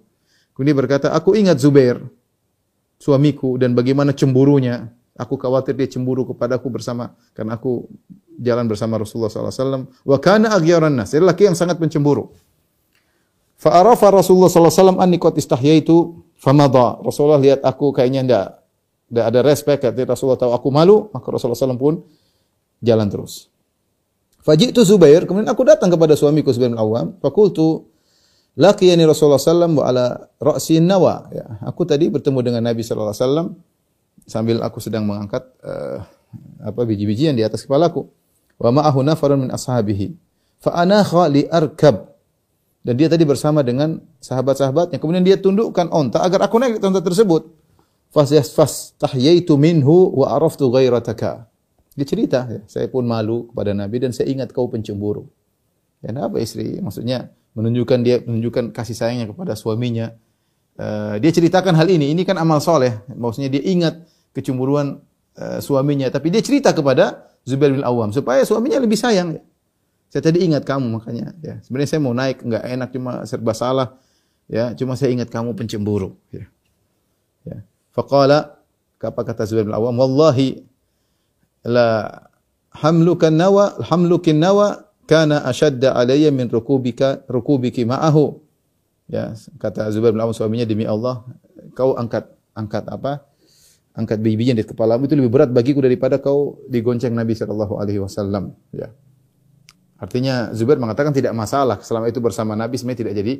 [0.56, 2.00] Kemudian dia berkata, aku ingat Zubair
[3.00, 4.88] suamiku dan bagaimana cemburunya.
[5.13, 7.86] Aku khawatir dia cemburu kepadaku bersama karena aku
[8.41, 9.86] jalan bersama Rasulullah SAW.
[10.02, 11.13] Wa kana aghyaran nas.
[11.13, 12.34] Dia laki yang sangat pencemburu.
[13.62, 16.17] Fa arafa Rasulullah SAW anni qad istahyaitu.
[16.99, 18.47] Rasulullah lihat aku kayaknya enggak
[19.08, 22.04] enggak ada respect kata Rasulullah tahu aku malu, maka Rasulullah SAW pun
[22.84, 23.47] jalan terus.
[24.43, 27.88] Fajitu Zubair, kemudian aku datang kepada suamiku Zubair bin Awam, fakultu
[28.60, 31.32] laqiyani Rasulullah SAW wa ala ra'si nawa.
[31.32, 32.84] Ya, aku tadi bertemu dengan Nabi
[33.15, 33.47] wasallam
[34.23, 36.03] sambil aku sedang mengangkat uh,
[36.63, 38.07] apa biji-bijian di atas kepalaku.
[38.57, 40.15] Wa ma'ahu nafarun min ashabihi.
[40.63, 42.13] Fa anakha li arkab.
[42.83, 44.99] Dan dia tadi bersama dengan sahabat-sahabatnya.
[44.99, 47.47] Kemudian dia tundukkan onta agar aku naik onta tersebut.
[48.12, 51.47] Fas tahyaitu minhu wa araftu ghairataka.
[51.93, 55.29] Dia cerita, ya, saya pun malu kepada Nabi dan saya ingat kau pencemburu.
[56.01, 56.81] Ya, apa istri?
[56.81, 60.13] Maksudnya menunjukkan dia menunjukkan kasih sayangnya kepada suaminya.
[60.73, 62.12] Uh, dia ceritakan hal ini.
[62.12, 62.97] Ini kan amal soleh.
[63.13, 64.01] Maksudnya dia ingat
[64.34, 65.00] kecemburuan
[65.38, 66.10] uh, suaminya.
[66.10, 69.39] Tapi dia cerita kepada Zubair bin Awam supaya suaminya lebih sayang.
[69.39, 69.43] Ya.
[70.13, 71.34] Saya tadi ingat kamu makanya.
[71.41, 71.58] Ya.
[71.63, 73.98] Sebenarnya saya mau naik nggak enak cuma serba salah.
[74.52, 76.19] Ya, cuma saya ingat kamu pencemburu.
[76.30, 76.46] Ya.
[77.48, 77.58] Ya.
[77.96, 78.60] Faqala
[79.04, 79.96] apa kata Zubair bin Awam?
[80.00, 80.63] Wallahi
[81.67, 82.24] la
[82.72, 88.39] hamlukan nawa hamlukin nawa kana ashadda alayya min rukubika rukubiki ma'ahu.
[89.12, 91.28] Ya, kata Zubair bin Awam suaminya demi Allah,
[91.76, 93.28] kau angkat angkat apa?
[93.93, 98.58] Angkat bibinya di kepalamu itu lebih berat bagiku daripada kau digonceng Nabi sallallahu alaihi wasallam,
[98.73, 98.89] ya.
[100.01, 103.34] Artinya Zubair mengatakan tidak masalah selama itu bersama Nabi sebenarnya tidak jadi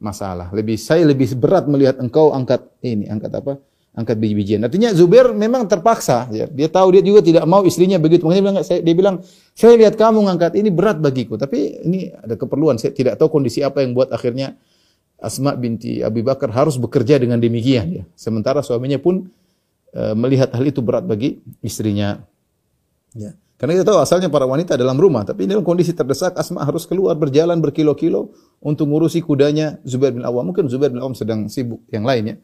[0.00, 0.48] masalah.
[0.50, 3.60] Lebih saya lebih berat melihat engkau angkat ini, angkat apa?
[3.98, 4.62] angkat biji-bijian.
[4.62, 6.30] Artinya Zubair memang terpaksa.
[6.30, 6.46] Ya.
[6.46, 8.22] Dia tahu dia juga tidak mau istrinya begitu.
[8.22, 9.16] Makanya dia bilang, saya, dia bilang,
[9.58, 11.34] saya lihat kamu ngangkat ini berat bagiku.
[11.34, 12.78] Tapi ini ada keperluan.
[12.78, 14.54] Saya tidak tahu kondisi apa yang buat akhirnya
[15.18, 17.86] Asma binti Abi Bakar harus bekerja dengan demikian.
[17.90, 18.04] Ya.
[18.14, 19.26] Sementara suaminya pun
[19.94, 22.20] uh, melihat hal itu berat bagi istrinya.
[23.14, 23.36] Ya.
[23.58, 27.18] Karena kita tahu asalnya para wanita dalam rumah, tapi dalam kondisi terdesak Asma harus keluar
[27.18, 28.30] berjalan berkilo-kilo
[28.62, 30.54] untuk ngurusi kudanya Zubair bin Awam.
[30.54, 32.38] Mungkin Zubair bin Awam sedang sibuk yang lainnya.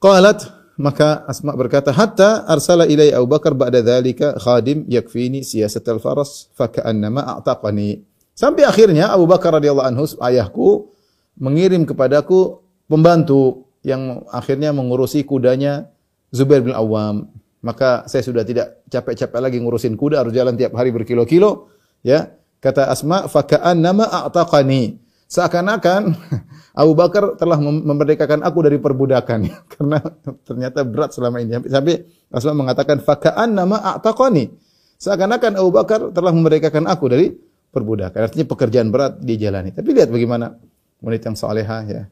[0.00, 0.48] Qalat
[0.80, 6.72] maka Asma berkata hatta arsala ilai Abu Bakar ba'da dzalika khadim yakfini siyasatal faras fa
[6.72, 8.00] ka'annama a'taqani.
[8.32, 10.88] Sampai akhirnya Abu Bakar radhiyallahu anhu ayahku
[11.36, 15.90] mengirim kepadaku pembantu yang akhirnya mengurusi kudanya
[16.32, 17.30] Zubair bin Awam.
[17.58, 21.74] Maka saya sudah tidak capek-capek lagi ngurusin kuda harus jalan tiap hari berkilo-kilo
[22.06, 22.38] ya.
[22.58, 24.98] Kata Asma fa ka'annama a'taqani.
[25.28, 26.02] Seakan-akan
[26.82, 29.40] Abu Bakar telah memerdekakan aku dari perbudakan
[29.74, 29.98] karena
[30.46, 31.66] ternyata berat selama ini.
[31.66, 34.50] Sampai Rasulullah mengatakan faka'an nama a'taqani.
[34.98, 37.30] Seakan-akan Abu Bakar telah memerdekakan aku dari
[37.70, 38.18] perbudakan.
[38.26, 39.70] Artinya pekerjaan berat dijalani.
[39.70, 40.58] Tapi lihat bagaimana
[40.98, 42.02] wanita yang salehah ya.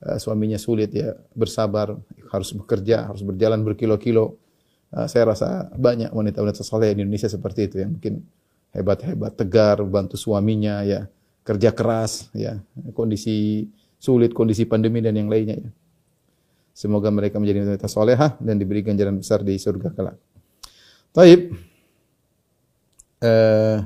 [0.00, 1.92] Eh, suaminya sulit ya, bersabar,
[2.32, 4.40] harus bekerja, harus berjalan berkilo-kilo.
[4.96, 8.24] Eh, saya rasa banyak wanita-wanita saleh di Indonesia seperti itu yang mungkin
[8.72, 11.04] hebat-hebat, tegar, bantu suaminya ya,
[11.44, 12.64] kerja keras ya,
[12.96, 13.68] kondisi
[14.00, 15.70] sulit kondisi pandemi dan yang lainnya ya.
[16.72, 20.16] Semoga mereka menjadi wanita solehah dan diberi ganjaran besar di surga kelak.
[21.12, 21.52] Taib.
[23.20, 23.84] Uh,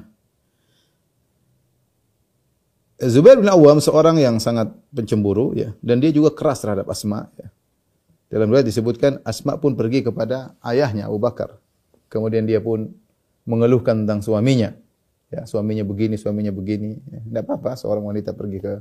[3.10, 7.48] Zubair bin Awam seorang yang sangat pencemburu ya dan dia juga keras terhadap Asma ya.
[8.32, 11.54] Dalam riwayat disebutkan Asma pun pergi kepada ayahnya Abu Bakar.
[12.10, 12.90] Kemudian dia pun
[13.46, 14.74] mengeluhkan tentang suaminya.
[15.30, 16.98] Ya, suaminya begini, suaminya begini.
[17.30, 18.74] Ya, apa-apa seorang wanita pergi ke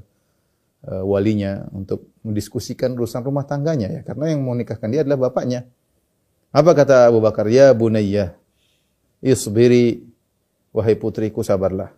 [0.90, 5.70] uh, walinya untuk mendiskusikan urusan rumah tangganya ya karena yang mau nikahkan dia adalah bapaknya.
[6.54, 7.50] Apa kata Abu Bakar?
[7.50, 8.38] Ya bunayya
[9.24, 10.04] isbiri
[10.76, 11.96] wahai putriku sabarlah.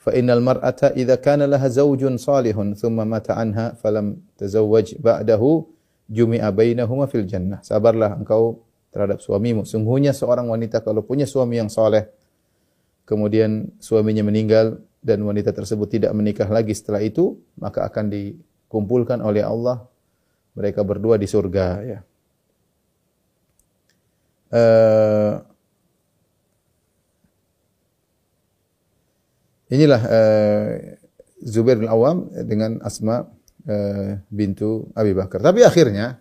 [0.00, 5.68] Fa innal mar'ata idza kana laha zawjun salihun thumma mata anha falam tazawwaj ba'dahu
[6.08, 7.60] jumi'a bainahuma fil jannah.
[7.60, 9.68] Sabarlah engkau terhadap suamimu.
[9.68, 12.08] Sungguhnya seorang wanita kalau punya suami yang saleh
[13.04, 19.42] kemudian suaminya meninggal dan wanita tersebut tidak menikah lagi setelah itu, maka akan dikumpulkan oleh
[19.42, 19.84] Allah
[20.54, 22.00] mereka berdua di surga ya.
[24.50, 25.49] Uh,
[29.70, 30.70] inilah uh,
[31.40, 33.24] Zubair bin Awam dengan Asma
[33.64, 35.40] uh, bintu Abi Bakar.
[35.40, 36.20] Tapi akhirnya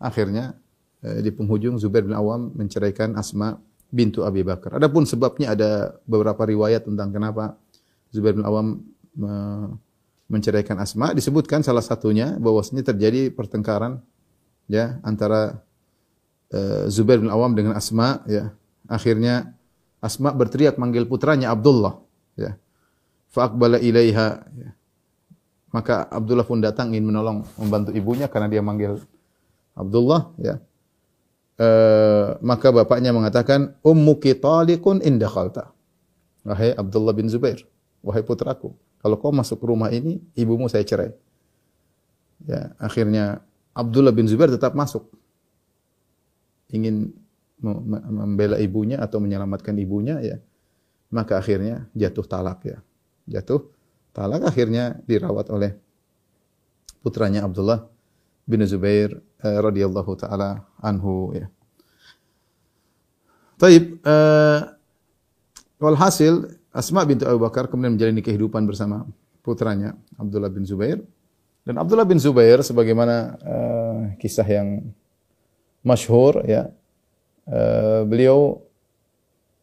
[0.00, 0.56] akhirnya
[1.04, 3.58] uh, di penghujung Zubair bin Awam menceraikan Asma
[3.92, 4.78] bintu Abi Bakar.
[4.78, 7.58] Adapun sebabnya ada beberapa riwayat tentang kenapa
[8.14, 8.80] Zubair bin Awam
[10.26, 14.02] menceraikan Asma disebutkan salah satunya bahwasanya terjadi pertengkaran
[14.66, 15.60] ya antara
[16.50, 18.50] uh, Zubair bin Awam dengan Asma ya
[18.88, 19.52] akhirnya
[20.00, 22.00] Asma berteriak manggil putranya Abdullah
[22.34, 22.56] ya
[23.34, 24.46] fa aqbala ilaiha
[25.74, 29.02] maka Abdullah pun datang ingin menolong membantu ibunya karena dia manggil
[29.74, 30.62] Abdullah ya
[31.58, 35.74] uh, maka bapaknya mengatakan ummuki taliqun inda khalta
[36.46, 37.66] wahai Abdullah bin Zubair
[38.04, 41.16] wahai putraku, kalau kau masuk rumah ini, ibumu saya cerai.
[42.44, 43.40] Ya, akhirnya
[43.72, 45.08] Abdullah bin Zubair tetap masuk.
[46.68, 47.16] Ingin
[47.64, 50.36] membela ibunya atau menyelamatkan ibunya ya.
[51.08, 52.78] Maka akhirnya jatuh talak ya.
[53.24, 53.64] Jatuh
[54.12, 55.74] talak akhirnya dirawat oleh
[57.00, 57.84] putranya Abdullah
[58.44, 61.46] bin Zubair eh, radhiyallahu taala anhu ya.
[63.54, 64.60] Taib, eh,
[65.80, 69.06] walhasil Asma bintu Abu Bakar kemudian menjalani kehidupan bersama
[69.46, 70.98] putranya Abdullah bin Zubair.
[71.62, 74.82] Dan Abdullah bin Zubair sebagaimana uh, kisah yang
[75.86, 76.74] masyhur ya.
[77.46, 78.58] Uh, beliau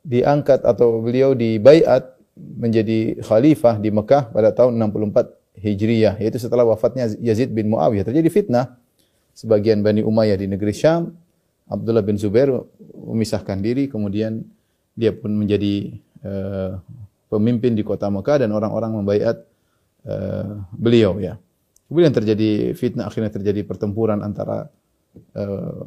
[0.08, 7.12] diangkat atau beliau dibaiat menjadi khalifah di Mekah pada tahun 64 Hijriyah yaitu setelah wafatnya
[7.22, 8.08] Yazid bin Muawiyah.
[8.08, 8.78] Terjadi fitnah.
[9.32, 11.16] Sebagian Bani Umayyah di negeri Syam
[11.72, 12.52] Abdullah bin Zubair
[12.92, 14.44] memisahkan diri kemudian
[14.92, 15.96] dia pun menjadi
[16.28, 16.84] uh,
[17.32, 19.40] pemimpin di kota Mekah dan orang-orang membaiat
[20.04, 21.40] uh, beliau ya.
[21.88, 24.68] Kemudian terjadi fitnah akhirnya terjadi pertempuran antara
[25.36, 25.84] uh,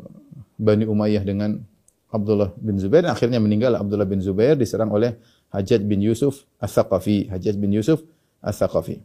[0.57, 1.61] Bani Umayyah dengan
[2.09, 3.05] Abdullah bin Zubair.
[3.05, 5.21] Akhirnya meninggal Abdullah bin Zubair diserang oleh
[5.55, 7.31] Hajjaj bin Yusuf As-Saqafi.
[7.31, 8.03] Hajjaj bin Yusuf
[8.43, 8.99] As-Saqafi.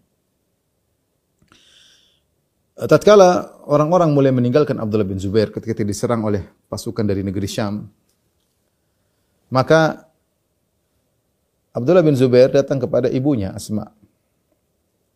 [2.79, 7.91] Tatkala orang-orang mulai meninggalkan Abdullah bin Zubair ketika diserang oleh pasukan dari negeri Syam,
[9.51, 10.07] maka
[11.75, 13.91] Abdullah bin Zubair datang kepada ibunya Asma.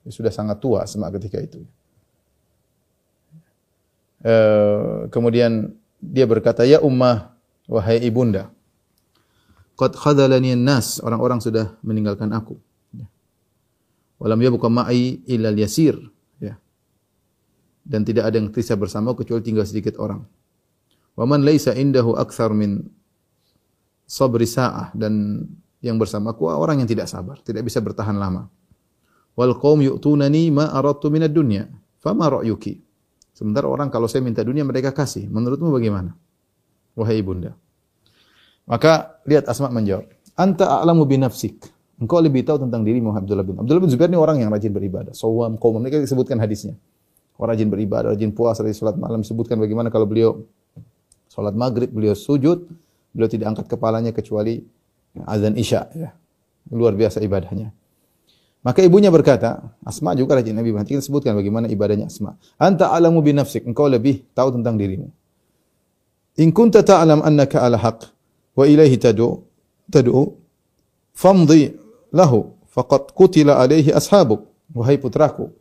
[0.04, 1.64] Dia sudah sangat tua Asma ketika itu.
[4.24, 5.72] Uh, kemudian
[6.04, 7.32] dia berkata, "Ya ummah,
[7.64, 8.52] wahai ibunda,
[9.80, 12.58] qad khadalani nas orang-orang sudah meninggalkan aku.
[12.94, 13.06] Ya.
[14.22, 15.98] Walam yabqa ma'i illa yasir
[16.38, 16.58] ya.
[17.84, 20.24] Dan tidak ada yang tersisa bersama kecuali tinggal sedikit orang.
[21.14, 22.82] Wa man laisa indahu akthar min
[24.10, 25.46] sabri sa'ah dan
[25.84, 28.48] yang bersamaku orang yang tidak sabar, tidak bisa bertahan lama.
[29.36, 31.68] Wal qaum yu'tunani ma aradtu minad dunya.
[32.00, 32.80] Fama ra'yuki?
[33.34, 35.26] Sementara orang kalau saya minta dunia mereka kasih.
[35.26, 36.14] Menurutmu bagaimana?
[36.94, 37.58] wahai ibunda.
[38.64, 40.08] Maka lihat Asma menjawab,
[40.40, 41.60] "Anta a'lamu bi nafsik."
[42.00, 45.14] Engkau lebih tahu tentang dirimu Abdullah bin Abdullah bin Zubair ini orang yang rajin beribadah.
[45.16, 46.76] Sawam kaum mereka disebutkan hadisnya.
[47.38, 50.44] Orang rajin beribadah, rajin puasa, rajin salat malam disebutkan bagaimana kalau beliau
[51.30, 52.66] salat maghrib beliau sujud,
[53.14, 54.66] beliau tidak angkat kepalanya kecuali
[55.30, 56.12] azan isya ya.
[56.74, 57.72] Luar biasa ibadahnya.
[58.64, 62.40] Maka ibunya berkata, Asma juga rajin Nabi Kita sebutkan bagaimana ibadahnya Asma.
[62.56, 65.12] Anta alamu bi nafsik, engkau lebih tahu tentang dirimu.
[66.40, 68.08] In kunta ta'lam annaka ala haq
[68.54, 69.42] wa ilaihi tad'u
[69.90, 70.34] tad'u
[71.14, 71.74] famdi
[72.14, 74.50] lahu faqad qutila alaihi ashabuk.
[74.74, 75.54] Wahai putraku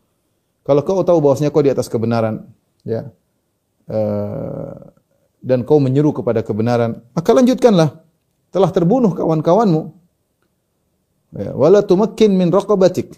[0.63, 2.49] kalau kau tahu bahwasanya kau di atas kebenaran
[2.87, 3.11] ya
[3.91, 4.95] uh,
[5.43, 8.01] dan kau menyeru kepada kebenaran maka lanjutkanlah.
[8.53, 9.97] Telah terbunuh kawan-kawanmu.
[11.41, 13.17] Ya wala tumakkin min raqabatik.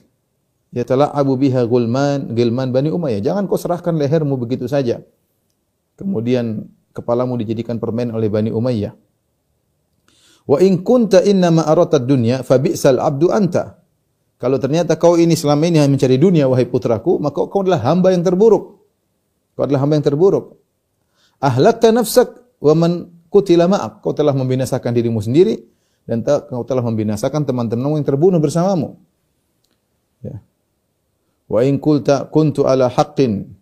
[0.70, 3.18] Ya telah abu biha gulman gilman bani umayyah.
[3.18, 5.02] Jangan kau serahkan lehermu begitu saja.
[5.94, 8.94] Kemudian kepalamu dijadikan permen oleh Bani Umayyah.
[10.44, 13.80] Wa in kunta inna ma aratad dunya fa bi'sal abdu anta.
[14.36, 18.12] Kalau ternyata kau ini selama ini hanya mencari dunia wahai putraku, maka kau adalah hamba
[18.12, 18.84] yang terburuk.
[19.56, 20.60] Kau adalah hamba yang terburuk.
[21.40, 22.28] Ahlakta nafsak
[22.60, 24.04] wa man kutila ma'ak.
[24.04, 25.64] Kau telah membinasakan dirimu sendiri
[26.04, 29.00] dan kau telah membinasakan teman-temanmu yang terbunuh bersamamu.
[30.20, 30.44] Ya.
[31.48, 33.54] Wa in kulta kuntu ala haqqin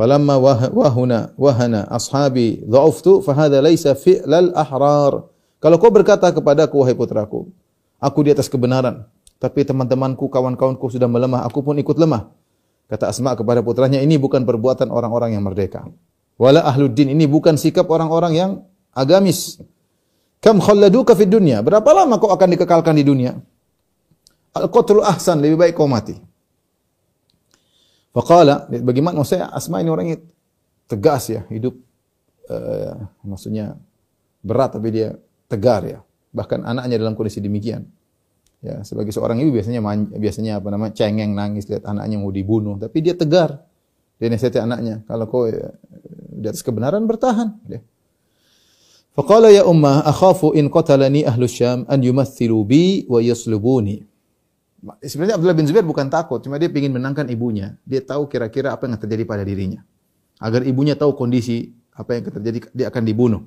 [0.00, 0.40] Falamma
[0.72, 5.28] wahuna wahana ashabi dha'uftu fahadha laisa fi'lal ahrar.
[5.60, 7.52] Kalau kau berkata kepadaku wahai putraku,
[8.00, 9.04] aku di atas kebenaran,
[9.36, 12.32] tapi teman-temanku, kawan-kawanku sudah melemah, aku pun ikut lemah.
[12.88, 15.84] Kata Asma kepada putranya, ini bukan perbuatan orang-orang yang merdeka.
[16.40, 18.50] Wala ahluddin, ini bukan sikap orang-orang yang
[18.96, 19.60] agamis.
[20.40, 21.60] Kam khalladuka fid dunya?
[21.60, 23.36] Berapa lama kau akan dikekalkan di dunia?
[24.56, 26.16] Al-qatlu ahsan, lebih baik kau mati.
[28.16, 30.18] Faqala, bagaimana saya Asma ini orangnya
[30.90, 31.78] tegas ya, hidup
[32.50, 33.78] uh, maksudnya
[34.42, 35.14] berat tapi dia
[35.50, 35.98] tegar ya.
[36.30, 37.90] Bahkan anaknya dalam kondisi demikian.
[38.60, 39.80] Ya, sebagai seorang ibu biasanya
[40.14, 43.66] biasanya apa namanya cengeng nangis lihat anaknya mau dibunuh, tapi dia tegar.
[44.20, 45.72] Dia nasihati anaknya, kalau kau ya,
[46.28, 47.56] di atas kebenaran bertahan.
[47.64, 47.80] Ya.
[49.16, 54.04] Faqala ya ummah akhafu in qatalani ahlu syam an yumathilu bi wa yaslubuni.
[55.00, 57.80] Sebenarnya Abdullah bin Zubair bukan takut, cuma dia ingin menangkan ibunya.
[57.88, 59.80] Dia tahu kira-kira apa yang terjadi pada dirinya.
[60.36, 63.44] Agar ibunya tahu kondisi apa yang terjadi, dia akan dibunuh.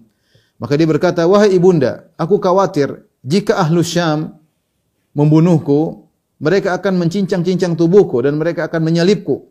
[0.63, 4.39] Maka dia berkata, wahai ibunda, aku khawatir jika ahlu Syam
[5.12, 6.08] membunuhku,
[6.39, 9.43] mereka akan mencincang-cincang tubuhku dan mereka akan menyalibku.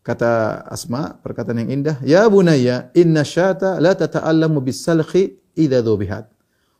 [0.00, 6.24] Kata Asma, perkataan yang indah, Ya bunaya, inna syata la tata'allamu bisalkhi idha dhubihat.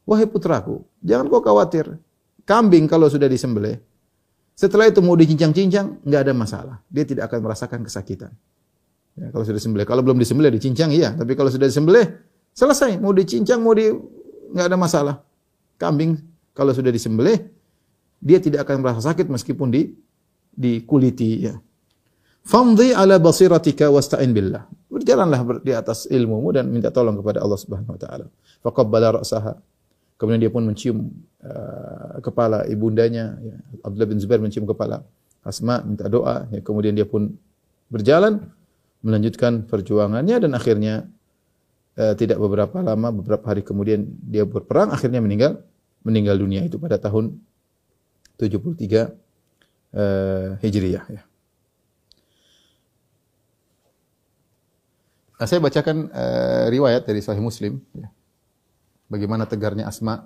[0.09, 2.01] Wahai putraku, jangan kau khawatir
[2.49, 3.77] kambing kalau sudah disembelih,
[4.57, 6.77] setelah itu mau dicincang-cincang, nggak ada masalah.
[6.89, 8.33] Dia tidak akan merasakan kesakitan.
[9.21, 13.11] Ya, kalau sudah disembelih, kalau belum disembelih dicincang iya, tapi kalau sudah disembelih selesai, mau
[13.11, 13.91] dicincang mau di
[14.55, 15.17] nggak ada masalah.
[15.77, 16.17] Kambing
[16.55, 17.51] kalau sudah disembelih
[18.23, 19.91] dia tidak akan merasa sakit meskipun di
[20.55, 21.59] dikuliti ya.
[22.45, 24.65] Famdhi ala basiratika wasta'in billah.
[24.89, 28.27] Berjalanlah di atas ilmumu dan minta tolong kepada Allah Subhanahu wa taala.
[28.63, 29.59] Faqabbala ra'saha
[30.15, 31.11] Kemudian dia pun mencium
[31.43, 33.35] uh, kepala ibundanya.
[33.43, 33.57] Ya.
[33.83, 35.03] Abdullah bin Zubair mencium kepala
[35.43, 36.47] Asma, minta doa.
[36.55, 36.63] Ya.
[36.63, 37.35] Kemudian dia pun
[37.91, 38.41] berjalan,
[39.03, 41.05] melanjutkan perjuangannya dan akhirnya
[41.99, 45.63] uh, tidak beberapa lama, beberapa hari kemudian dia berperang, akhirnya meninggal
[46.05, 47.41] meninggal dunia itu pada tahun
[48.37, 49.11] 73
[49.95, 51.23] uh, Hijriyah ya.
[55.35, 58.09] Nah, saya bacakan uh, riwayat dari Sahih Muslim ya.
[59.11, 60.25] Bagaimana tegarnya Asma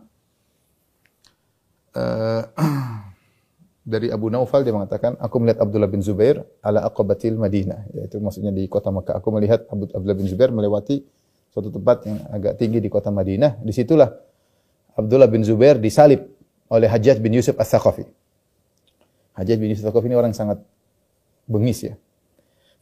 [1.96, 2.42] uh,
[3.92, 7.88] dari Abu Naufal dia mengatakan, aku melihat Abdullah bin Zubair ala aqabatil Madinah.
[7.96, 9.16] Yaitu maksudnya di kota Makkah.
[9.18, 11.02] Aku melihat Abdullah bin Zubair melewati
[11.52, 13.60] suatu tempat yang agak tinggi di kota Madinah.
[13.62, 14.10] Di situlah
[14.98, 16.26] Abdullah bin Zubair disalib
[16.68, 18.04] oleh Hajjaj bin Yusuf As-Saqafi.
[19.38, 20.60] Hajjaj bin Yusuf As-Saqafi ini orang sangat
[21.48, 21.94] bengis ya.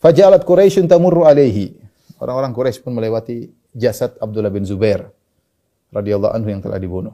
[0.03, 1.77] Fajalat Quraisyun tamurru alaihi.
[2.17, 5.13] Orang-orang Quraisy pun melewati jasad Abdullah bin Zubair
[5.93, 7.13] radhiyallahu anhu yang telah dibunuh.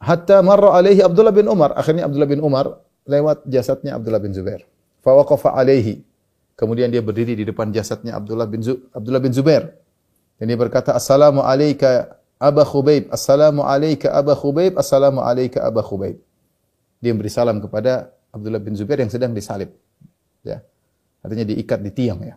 [0.00, 1.76] Hatta marra alaihi Abdullah bin Umar.
[1.76, 4.64] Akhirnya Abdullah bin Umar lewat jasadnya Abdullah bin Zubair.
[5.04, 6.07] Fawaqafa alaihi.
[6.58, 8.58] Kemudian dia berdiri di depan jasadnya Abdullah bin
[8.90, 9.78] Abdullah bin Zubair.
[10.42, 13.14] Dan dia berkata, Assalamu alayka Aba Khubaib.
[13.14, 14.74] Assalamu alayka Aba Khubaib.
[14.74, 16.18] Assalamu alayka Aba Khubaib.
[16.98, 19.70] Dia beri salam kepada Abdullah bin Zubair yang sedang disalib.
[20.42, 20.66] Ya.
[21.22, 22.34] Artinya diikat di tiang ya.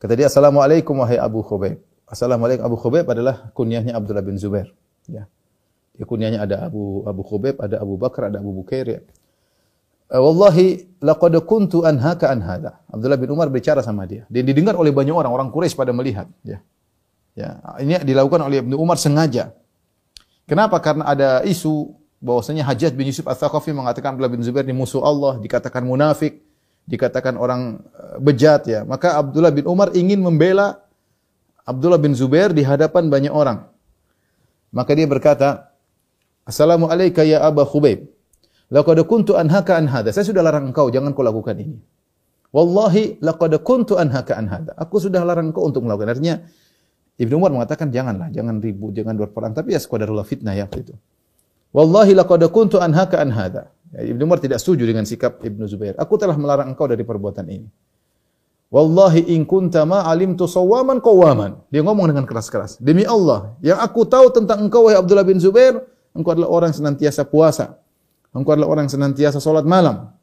[0.00, 1.76] Kata dia, Assalamualaikum wahai Abu Khubaib.
[2.08, 4.72] Assalamualaikum Abu Khubaib adalah kunyahnya Abdullah bin Zubair.
[5.04, 5.28] Ya.
[6.00, 9.00] Ya kunyahnya ada Abu Abu Khubaib, ada Abu Bakar, ada Abu Bukair ya.
[10.10, 12.82] Uh, wallahi laqad kuntu anhaka an hada.
[12.90, 14.26] Abdullah bin Umar bicara sama dia.
[14.26, 16.58] Dia didengar oleh banyak orang, orang Quraisy pada melihat, ya.
[17.38, 19.54] Ya, ini dilakukan oleh Ibnu Umar sengaja.
[20.50, 20.82] Kenapa?
[20.82, 25.38] Karena ada isu bahwasanya Hajjaj bin Yusuf Ats-Tsaqafi mengatakan Abdullah bin Zubair ini musuh Allah,
[25.38, 26.42] dikatakan munafik,
[26.90, 28.82] dikatakan orang uh, bejat ya.
[28.82, 30.82] Maka Abdullah bin Umar ingin membela
[31.62, 33.70] Abdullah bin Zubair di hadapan banyak orang.
[34.74, 35.70] Maka dia berkata,
[36.42, 38.10] Assalamualaikum ya Aba Khubaib.
[38.70, 40.14] Laqad kuntu anhaka an hada.
[40.14, 41.78] Saya sudah larang engkau jangan kau lakukan ini.
[42.54, 44.72] Wallahi laqad kuntu anhaka an hada.
[44.78, 46.14] Aku sudah larang engkau untuk melakukan.
[46.14, 46.38] Artinya
[47.20, 50.94] Ibnu Umar mengatakan janganlah, jangan ribut, jangan berperang, tapi ya sekedarullah fitnah ya itu.
[51.74, 53.68] Wallahi laqad kuntu anhaka an hada.
[53.90, 55.98] Ya, Ibnu Umar tidak setuju dengan sikap Ibnu Zubair.
[55.98, 57.68] Aku telah melarang engkau dari perbuatan ini.
[58.70, 61.58] Wallahi in kunta ma alimtu sawaman qawaman.
[61.74, 62.78] Dia ngomong dengan keras-keras.
[62.78, 67.22] Demi Allah, yang aku tahu tentang engkau wahai Abdullah bin Zubair, Engkau adalah orang senantiasa
[67.22, 67.78] puasa.
[68.30, 70.14] Engkau adalah orang yang senantiasa salat malam.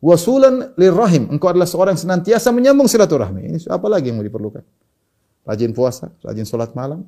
[0.00, 1.28] Wasulan lirrahim.
[1.28, 3.40] Engkau adalah seorang yang senantiasa menyambung silaturahmi.
[3.52, 4.64] Ini apa lagi yang mau diperlukan?
[5.44, 7.04] Rajin puasa, rajin salat malam,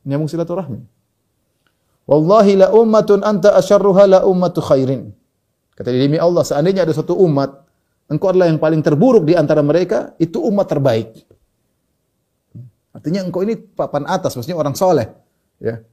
[0.00, 0.80] menyambung silaturahmi.
[2.08, 5.12] Wallahi la ummatun anta asyarruha la ummatu khairin.
[5.76, 7.68] Kata demi Allah, seandainya ada satu umat,
[8.08, 11.20] engkau adalah yang paling terburuk di antara mereka, itu umat terbaik.
[12.90, 15.08] Artinya engkau ini papan atas, maksudnya orang soleh.
[15.62, 15.84] Ya.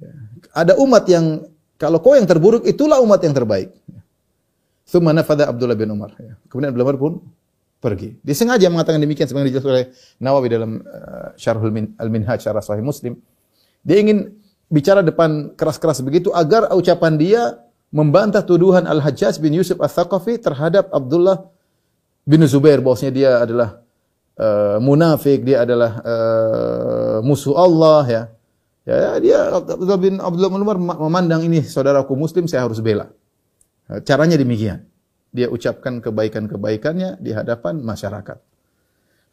[0.00, 0.12] Ya.
[0.52, 3.72] Ada umat yang kalau kau yang terburuk itulah umat yang terbaik.
[4.86, 6.14] Thumma nafadha Abdullah bin Umar.
[6.16, 6.38] Ya.
[6.48, 7.20] Kemudian Abdullah pun
[7.82, 8.16] pergi.
[8.24, 9.86] Dia sengaja mengatakan demikian sebagaimana dijelaskan oleh
[10.22, 13.18] Nawawi dalam uh, Syarhul Min, Al-Minhaj syarah Sahih Muslim.
[13.84, 14.32] Dia ingin
[14.72, 17.42] bicara depan keras-keras begitu agar ucapan dia
[17.94, 21.46] membantah tuduhan Al-Hajjaj bin Yusuf Al-Thaqafi terhadap Abdullah
[22.26, 23.68] bin Zubair bahwasanya dia adalah
[24.34, 28.22] uh, munafik, dia adalah uh, musuh Allah ya.
[28.86, 33.10] Ya, dia Abdullah bin Abdullah bin Umar memandang ini saudaraku muslim saya harus bela.
[34.06, 34.86] Caranya demikian.
[35.34, 38.38] Dia ucapkan kebaikan-kebaikannya di hadapan masyarakat.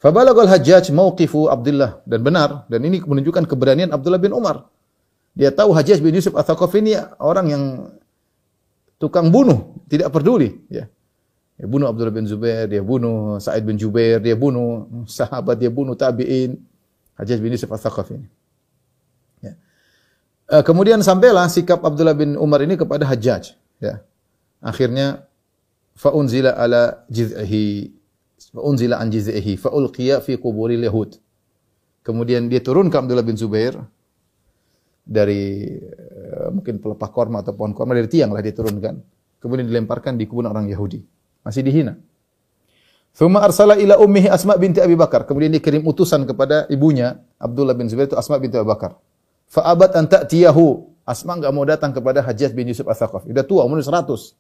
[0.01, 4.67] Fabalaghal Hajjaj mauqifu Abdullah dan benar dan ini menunjukkan keberanian Abdullah bin Umar.
[5.37, 7.63] Dia tahu Hajjaj bin Yusuf Ats-Tsaqafi ini orang yang
[8.97, 10.89] tukang bunuh, tidak peduli ya.
[11.55, 15.93] Dia bunuh Abdullah bin Zubair, dia bunuh Sa'id bin Jubair, dia bunuh sahabat, dia bunuh
[15.93, 16.57] tabi'in.
[17.15, 18.27] Hajjaj bin Yusuf Ats-Tsaqafi ini.
[20.43, 23.55] Uh, kemudian sampailah sikap Abdullah bin Umar ini kepada Hajjaj.
[23.79, 24.03] Ya.
[24.59, 25.27] Akhirnya
[25.95, 27.95] faunzila ala jiz'ihi
[28.51, 31.15] faunzila an jiz'ihi faulqiya fi quburil yahud.
[32.03, 33.79] Kemudian dia turun ke Abdullah bin Zubair
[35.03, 38.99] dari uh, mungkin pelepah korma atau pohon korma dari tiang lah dia turunkan.
[39.39, 41.03] Kemudian dilemparkan di kubur orang Yahudi.
[41.43, 41.99] Masih dihina.
[43.11, 45.27] Thumma arsala ila ummihi Asma binti Abi Bakar.
[45.27, 48.95] Kemudian dia kirim utusan kepada ibunya Abdullah bin Zubair itu Asma binti Abi Bakar.
[49.53, 50.89] Fa'abat an ta'tiyahu.
[51.05, 53.29] Asma enggak mau datang kepada Hajjaj bin Yusuf Ats-Tsaqafi.
[53.29, 54.33] Sudah tua, umur 100.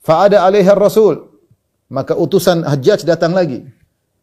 [0.00, 1.20] Fa'ada alaiha rasul.
[1.92, 3.60] Maka utusan Hajjaj datang lagi.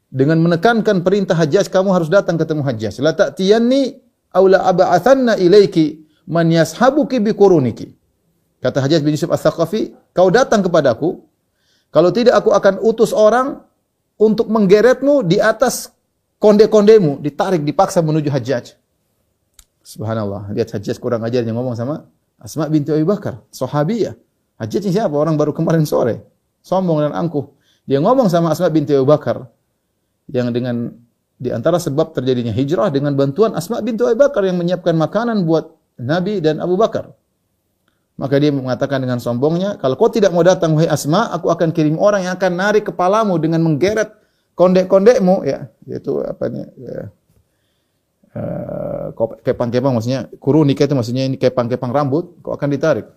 [0.09, 3.05] Dengan menekankan perintah Hajjaj, kamu harus datang ketemu Hajjaj.
[3.05, 4.01] La ta'tiyanni
[4.33, 7.85] aw la ab'athanna ilaiki man yashabuki bi quruniki.
[8.65, 11.21] Kata Hajjaj bin Yusuf Ats-Tsaqafi, kau datang kepadaku,
[11.93, 13.61] kalau tidak aku akan utus orang
[14.17, 15.91] untuk menggeretmu di atas
[16.41, 18.80] konde-kondemu, ditarik, dipaksa menuju Hajjaj.
[19.81, 20.53] Subhanallah.
[20.53, 22.05] Lihat Hajjaj kurang ajar yang ngomong sama
[22.41, 24.17] Asma binti Abi Bakar, sahabiyah.
[24.61, 25.13] Ini siapa?
[25.13, 26.25] Orang baru kemarin sore.
[26.61, 27.49] Sombong dan angkuh.
[27.85, 29.45] Dia ngomong sama Asma binti Abi Bakar
[30.29, 30.93] yang dengan
[31.41, 35.73] di antara sebab terjadinya hijrah dengan bantuan Asma bintu Abu Bakar yang menyiapkan makanan buat
[35.97, 37.09] Nabi dan Abu Bakar.
[38.21, 41.97] Maka dia mengatakan dengan sombongnya, kalau kau tidak mau datang wahai Asma, aku akan kirim
[41.97, 44.13] orang yang akan narik kepalamu dengan menggeret
[44.53, 47.09] kondek-kondekmu ya, yaitu apa ini ya,
[49.43, 53.07] kepang-kepang maksudnya kurunika itu maksudnya ini kepang-kepang rambut, kau akan ditarik.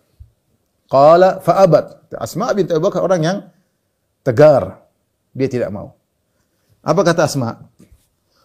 [0.91, 2.13] Qala fa'abat.
[2.19, 3.39] Asma bintu Abu Bakar orang yang
[4.27, 4.85] tegar.
[5.35, 5.95] Dia tidak mau.
[6.85, 7.59] Apa kata Asma?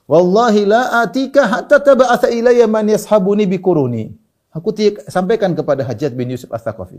[0.10, 4.10] Wallahi la atika hatta tab'atha ilayya man yashabuni bikuruni.
[4.50, 4.74] Aku
[5.06, 6.98] sampaikan kepada Hajjaj bin Yusuf As-Saqafi.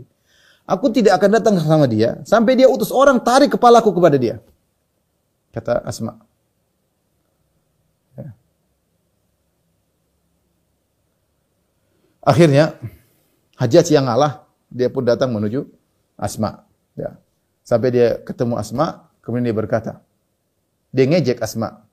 [0.63, 4.39] Aku tidak akan datang sama dia sampai dia utus orang tarik kepalaku kepada dia.
[5.51, 6.15] Kata Asma.
[12.21, 12.77] Akhirnya
[13.57, 15.69] Hajjaj yang ngalah, dia pun datang menuju
[16.17, 16.65] Asma.
[16.97, 17.17] Ya.
[17.61, 20.01] Sampai dia ketemu Asma, kemudian dia berkata,
[20.89, 21.85] dia ngejek Asma.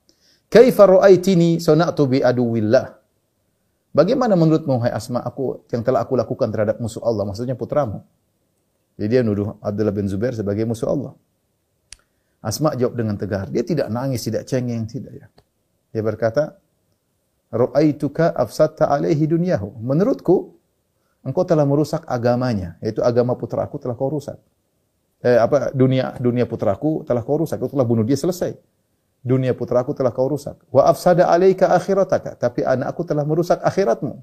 [0.49, 2.97] Kaifa ra'aitini sana'tu bi aduwillah.
[3.93, 8.05] Bagaimana menurutmu hai Asma aku yang telah aku lakukan terhadap musuh Allah, maksudnya putramu.
[8.97, 11.13] Jadi dia nuduh Abdullah bin Zubair sebagai musuh Allah.
[12.41, 13.51] Asma jawab dengan tegar.
[13.53, 15.27] Dia tidak nangis, tidak cengeng, tidak ya.
[15.93, 16.57] Dia berkata,
[17.51, 20.57] "Ra'aituka afsadta alaihi dunyahu." Menurutku,
[21.25, 24.39] engkau telah merusak agamanya, yaitu agama putraku telah kau rusak.
[25.19, 28.55] Eh, apa dunia dunia putraku telah kau rusak, kau telah bunuh dia selesai
[29.23, 30.59] dunia putraku telah kau rusak.
[30.71, 34.19] Wa afsada alaika akhirataka, tapi anakku telah merusak akhiratmu.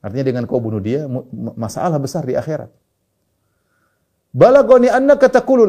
[0.00, 1.04] Artinya dengan kau bunuh dia
[1.56, 2.72] masalah besar di akhirat.
[4.32, 5.68] Balagoni annaka taqulu.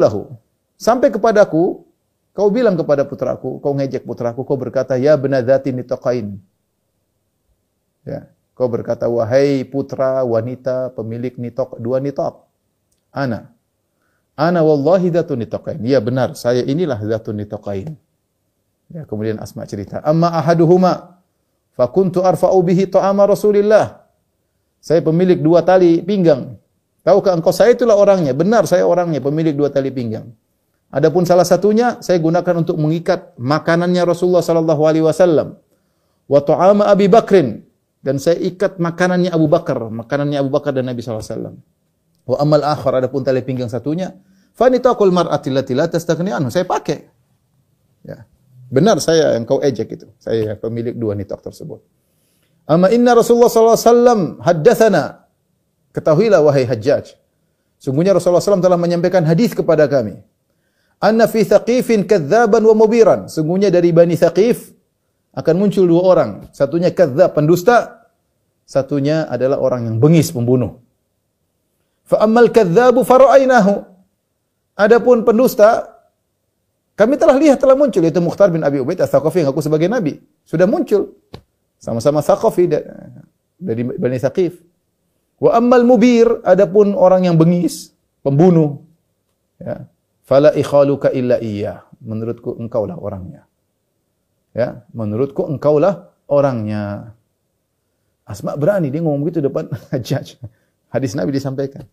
[0.78, 1.84] Sampai kepadaku
[2.32, 6.36] kau bilang kepada putraku, kau ngejek putraku, kau berkata ya benadzati nitaqain.
[8.02, 8.28] Ya,
[8.58, 12.44] kau berkata wahai putra wanita pemilik nitok dua nitok.
[13.12, 13.52] Ana
[14.32, 15.80] Ana wallahi dzatun nitaqain.
[15.84, 17.92] Ya benar, saya inilah dzatun nitaqain.
[18.92, 21.20] Ya, kemudian Asma cerita, "Amma ahaduhuma
[21.76, 24.04] fa kuntu arfa'u bihi ta'ama Rasulillah."
[24.82, 26.58] Saya pemilik dua tali pinggang.
[27.06, 28.34] Tahukah engkau saya itulah orangnya?
[28.34, 30.32] Benar, saya orangnya pemilik dua tali pinggang.
[30.92, 35.56] Adapun salah satunya saya gunakan untuk mengikat makanannya Rasulullah sallallahu alaihi wasallam.
[36.28, 37.64] Wa ta'ama Abi Bakrin
[38.04, 41.56] dan saya ikat makanannya Abu Bakar, makanannya Abu Bakar dan Nabi sallallahu alaihi wasallam.
[42.28, 44.12] Wa amal akhar adapun tali pinggang satunya,
[44.52, 46.52] fa nitaqul mar'ati allati la tastaghni anhu.
[46.52, 46.98] Saya pakai.
[48.04, 48.28] Ya.
[48.68, 50.06] Benar saya yang kau ejek itu.
[50.20, 51.80] Saya pemilik dua nitak tersebut.
[52.68, 55.04] Amma inna Rasulullah sallallahu alaihi wasallam haddatsana.
[55.92, 57.16] Ketahuilah wahai Hajjaj.
[57.76, 60.22] Sungguhnya Rasulullah SAW telah menyampaikan hadis kepada kami.
[61.02, 63.26] Anna fi thaqifin kadzaban wa mubiran.
[63.26, 64.70] Sungguhnya dari Bani Thaqif
[65.34, 66.30] akan muncul dua orang.
[66.54, 68.06] Satunya kadzab, pendusta.
[68.62, 70.78] Satunya adalah orang yang bengis, pembunuh.
[72.06, 73.82] Fa ammal kadzabu fara'ainahu.
[74.78, 75.92] Adapun pendusta
[76.92, 80.22] kami telah lihat telah muncul yaitu Mukhtar bin Abi Ubaid Ats-Tsaqafi yang aku sebagai nabi.
[80.46, 81.18] Sudah muncul.
[81.82, 82.70] Sama-sama Tsaqafi
[83.58, 84.60] dari Bani Tsaqif.
[85.42, 87.90] Wa ammal mubir adapun orang yang bengis,
[88.22, 88.86] pembunuh.
[89.58, 89.90] Ya.
[90.32, 91.84] Fala ikhaluka illa iya.
[92.00, 93.44] Menurutku engkaulah orangnya.
[94.56, 97.12] Ya, menurutku engkaulah orangnya.
[98.24, 100.40] Asma berani dia ngomong begitu depan Hajjaj.
[100.88, 101.84] Hadis Nabi disampaikan.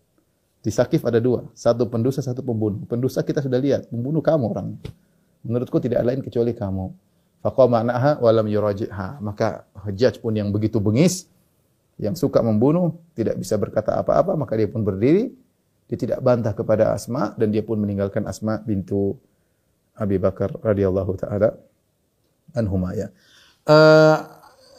[0.64, 2.80] Di Sakif ada dua, satu pendusta, satu pembunuh.
[2.88, 4.68] Pendusta kita sudah lihat, pembunuh kamu orang.
[5.44, 6.96] Menurutku tidak lain kecuali kamu.
[7.44, 9.20] Faqama ma'naha walam yuraji'ha.
[9.20, 11.28] Maka Hajjaj pun yang begitu bengis,
[12.00, 15.28] yang suka membunuh, tidak bisa berkata apa-apa, maka dia pun berdiri,
[15.90, 19.18] dia tidak bantah kepada Asma dan dia pun meninggalkan Asma bintu
[19.98, 21.58] Abi Bakar radhiyallahu taala
[22.54, 23.10] anhuma ya.
[23.66, 24.22] Uh,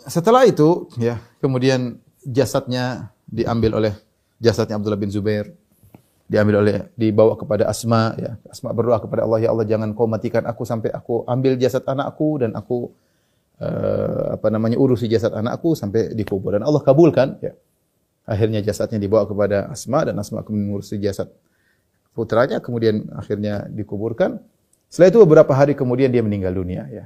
[0.08, 3.94] setelah itu ya, kemudian jasadnya diambil oleh
[4.40, 5.52] jasadnya Abdullah bin Zubair
[6.32, 8.40] diambil oleh dibawa kepada Asma ya.
[8.48, 12.40] Asma berdoa kepada Allah ya Allah jangan kau matikan aku sampai aku ambil jasad anakku
[12.40, 12.88] dan aku
[13.60, 17.52] uh, apa namanya urusi jasad anakku sampai dikubur dan Allah kabulkan ya.
[18.26, 21.30] Akhirnya jasadnya dibawa kepada Asma dan Asma kemudian mengurusi jasad
[22.12, 24.40] putranya kemudian akhirnya dikuburkan.
[24.92, 27.06] Setelah itu beberapa hari kemudian dia meninggal dunia ya.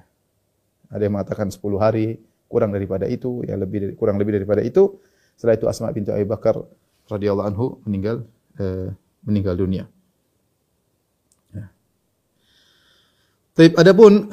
[0.90, 2.18] Ada yang mengatakan 10 hari,
[2.50, 4.98] kurang daripada itu, ya lebih dari, kurang lebih daripada itu.
[5.38, 6.58] Setelah itu Asma bintu Abi Bakar
[7.10, 8.26] radhiyallahu anhu meninggal
[8.58, 8.90] eh,
[9.26, 9.86] meninggal dunia.
[11.54, 11.66] Ya.
[13.54, 14.30] Tapi adapun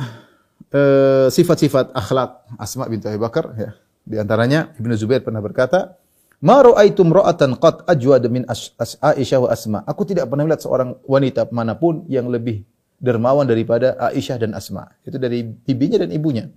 [0.72, 3.70] uh, sifat-sifat akhlak Asma bintu Abi Bakar ya.
[4.02, 5.94] Di antaranya Ibnu Zubair pernah berkata,
[6.42, 11.46] "Ma ra'aitum ra'atan qad ajwad min Aisyah wa Asma." Aku tidak pernah melihat seorang wanita
[11.54, 12.66] mana pun yang lebih
[12.98, 14.90] dermawan daripada Aisyah dan Asma.
[15.06, 16.50] Itu dari bibinya dan ibunya.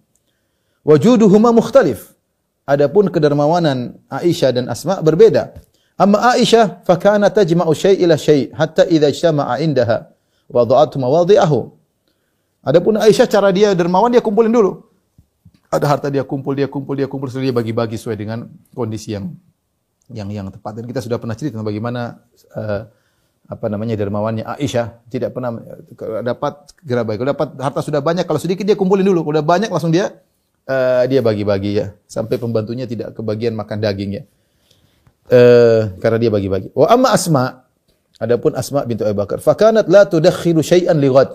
[0.85, 2.13] Wajuduhuma mukhtalif.
[2.65, 5.53] Adapun kedermawanan Aisyah dan Asma berbeda.
[5.97, 10.09] Amma Aisyah fakana tajma'u syai' ila syai' hatta idza ijtama'a indaha
[10.49, 11.59] wada'at mawadhi'ahu.
[12.65, 14.85] Adapun Aisyah cara dia dermawan dia kumpulin dulu.
[15.75, 19.33] ada harta dia kumpul, dia kumpul, dia kumpul, dia bagi-bagi sesuai dengan kondisi yang
[20.13, 20.77] yang yang tepat.
[20.77, 22.21] Dan kita sudah pernah cerita tentang bagaimana
[22.53, 22.81] uh,
[23.45, 25.53] apa namanya dermawannya Aisyah tidak pernah
[26.25, 27.21] dapat segera bagi.
[27.21, 29.21] Kalau dapat harta sudah banyak, kalau sedikit dia kumpulin dulu.
[29.25, 30.17] Kalau udah banyak langsung dia
[30.65, 31.93] uh, dia bagi-bagi ya.
[32.09, 34.23] Sampai pembantunya tidak kebagian makan daging ya.
[35.25, 36.69] Uh, karena dia bagi-bagi.
[36.73, 37.65] Wa amma Asma,
[38.21, 41.29] adapun Asma bintu Abu Bakar, fakanat la tudakhiru syai'an li ghad.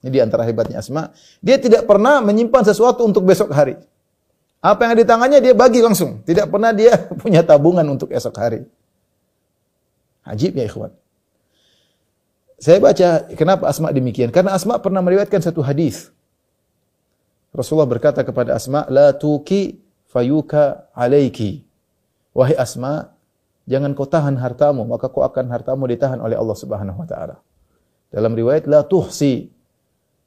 [0.00, 1.12] Ini di antara hebatnya Asma,
[1.44, 3.76] dia tidak pernah menyimpan sesuatu untuk besok hari.
[4.60, 6.20] Apa yang ada di tangannya dia bagi langsung.
[6.20, 6.92] Tidak pernah dia
[7.22, 8.60] punya tabungan untuk esok hari.
[10.20, 10.92] Ajib ya ikhwan.
[12.60, 14.28] Saya baca kenapa Asma demikian?
[14.28, 16.12] Karena Asma pernah meriwayatkan satu hadis.
[17.56, 19.80] Rasulullah berkata kepada Asma, "La tuki
[20.12, 21.64] fayuka alaiki."
[22.36, 23.16] Wahai Asma,
[23.64, 27.40] jangan kau tahan hartamu, maka kau akan hartamu ditahan oleh Allah Subhanahu wa taala.
[28.12, 29.48] Dalam riwayat la tuhsi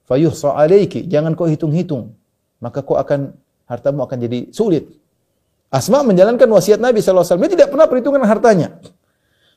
[0.09, 2.17] fayuhsa alaiki, jangan kau hitung-hitung,
[2.59, 3.37] maka kau akan
[3.73, 4.85] hartamu akan jadi sulit.
[5.73, 7.49] Asma menjalankan wasiat Nabi wasallam.
[7.49, 8.77] Dia tidak pernah perhitungan hartanya.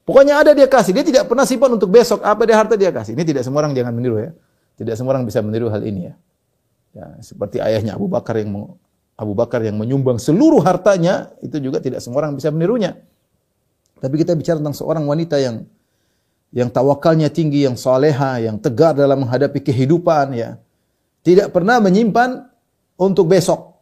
[0.09, 0.97] Pokoknya ada dia kasih.
[0.97, 2.25] Dia tidak pernah simpan untuk besok.
[2.25, 3.13] Apa dia harta dia kasih.
[3.13, 4.33] Ini tidak semua orang jangan meniru ya.
[4.81, 6.15] Tidak semua orang bisa meniru hal ini ya.
[6.97, 8.79] ya seperti ayahnya Abu Bakar yang
[9.17, 12.97] Abu Bakar yang menyumbang seluruh hartanya itu juga tidak semua orang bisa menirunya.
[14.01, 15.69] Tapi kita bicara tentang seorang wanita yang
[16.55, 20.57] yang tawakalnya tinggi, yang soleha, yang tegar dalam menghadapi kehidupan ya.
[21.21, 22.47] Tidak pernah menyimpan
[22.97, 23.76] untuk besok.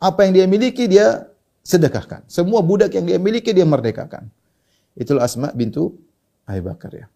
[0.00, 1.28] Apa yang dia miliki dia
[1.60, 2.24] sedekahkan.
[2.24, 4.32] Semua budak yang dia miliki dia merdekakan.
[4.96, 6.00] Itulah Asma bintu
[6.48, 7.06] Abu Bakar ya.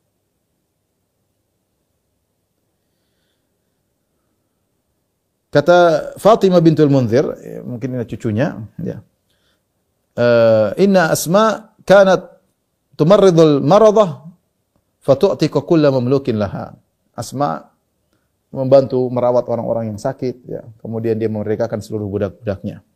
[5.48, 5.78] Kata
[6.18, 8.98] Fatimah bintul Munzir, ya, mungkin ini cucunya, ya.
[10.18, 12.26] Uh, inna Asma kanat
[12.98, 14.26] tumarridul maradah
[14.98, 16.74] fatu'tika kulla mamlukin laha.
[17.14, 17.70] Asma
[18.54, 20.62] membantu merawat orang-orang yang sakit, ya.
[20.78, 22.86] Kemudian dia memerdekakan seluruh budak-budaknya.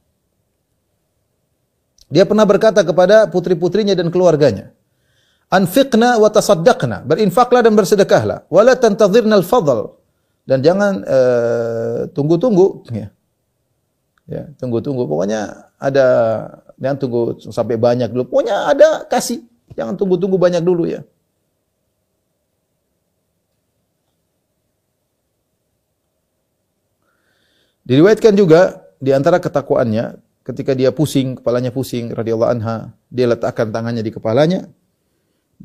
[2.08, 4.72] Dia pernah berkata kepada putri-putrinya dan keluarganya,
[5.50, 9.98] Anfiqna wa tasaddaqna, berinfaklah dan bersedekahlah, wala tantadhirna al-fadl
[10.48, 13.12] dan jangan uh, tunggu-tunggu ya.
[14.28, 15.08] Ya, tunggu-tunggu.
[15.08, 16.06] Pokoknya ada
[16.76, 18.28] jangan tunggu sampai banyak dulu.
[18.28, 19.40] Pokoknya ada kasih.
[19.72, 21.00] Jangan tunggu-tunggu banyak dulu ya.
[27.88, 34.04] Diriwayatkan juga di antara ketakwaannya ketika dia pusing, kepalanya pusing radhiyallahu anha, dia letakkan tangannya
[34.04, 34.68] di kepalanya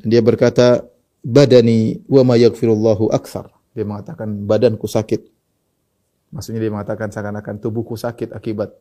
[0.00, 0.88] dan dia berkata,
[1.20, 5.20] "Badani wa ma yaghfirullahu aktsar." Dia mengatakan badanku sakit.
[6.32, 8.72] Maksudnya dia mengatakan seakan-akan tubuhku sakit akibat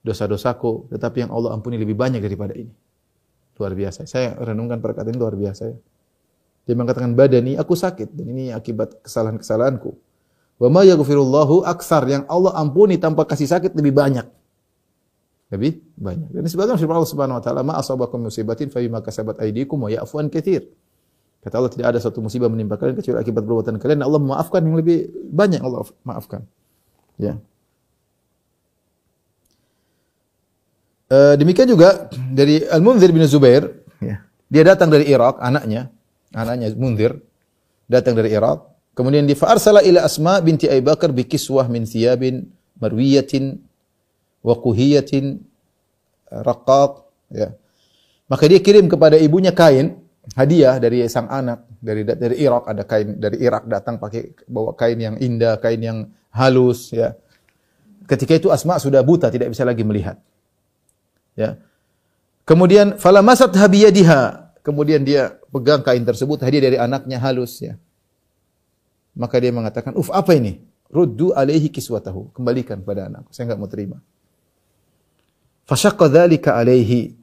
[0.00, 2.72] dosa-dosaku, tetapi yang Allah ampuni lebih banyak daripada ini.
[3.60, 4.08] Luar biasa.
[4.08, 5.68] Saya renungkan perkataan ini luar biasa.
[6.64, 9.92] Dia mengatakan badani aku sakit dan ini akibat kesalahan-kesalahanku.
[10.60, 14.28] Wa ma yaghfirullahu aktsar yang Allah ampuni tanpa kasih sakit lebih banyak
[15.50, 16.30] lebih banyak.
[16.30, 19.90] Dan sebagaimana firman Allah Subhanahu wa taala, "Ma asabakum musibatin fa bima kasabat aydikum wa
[19.90, 20.70] ya'fu an katsir."
[21.42, 24.00] Kata Allah tidak ada satu musibah menimpa kalian kecuali akibat perbuatan kalian.
[24.06, 26.46] Allah memaafkan yang lebih banyak Allah maafkan.
[27.18, 27.40] Ya.
[31.10, 33.66] E, demikian juga dari Al-Munzir bin Zubair,
[33.98, 34.22] ya.
[34.52, 35.90] Dia datang dari Irak, anaknya,
[36.30, 37.18] anaknya Munzir
[37.90, 38.70] datang dari Irak.
[38.94, 42.50] Kemudian dia fa'arsala ila Asma binti Abi Bakar bi kiswah min thiyabin
[42.82, 43.62] marwiyatin
[44.42, 45.40] wa kuhiyatin
[46.30, 47.54] raqaq ya.
[48.30, 49.98] Maka dia kirim kepada ibunya kain
[50.38, 54.98] hadiah dari sang anak dari dari Irak ada kain dari Irak datang pakai bawa kain
[54.98, 55.98] yang indah, kain yang
[56.30, 57.14] halus ya.
[58.06, 60.18] Ketika itu Asma sudah buta tidak bisa lagi melihat.
[61.38, 61.62] Ya.
[62.42, 67.78] Kemudian falamasat habiyadiha, kemudian dia pegang kain tersebut hadiah dari anaknya halus ya.
[69.20, 72.34] Maka dia mengatakan, "Uf, apa ini?" Ruddu alaihi kiswatahu.
[72.34, 73.30] Kembalikan pada anakku.
[73.30, 74.02] Saya enggak mau terima.
[75.70, 77.14] Fasyaqqa dzalika alaihi.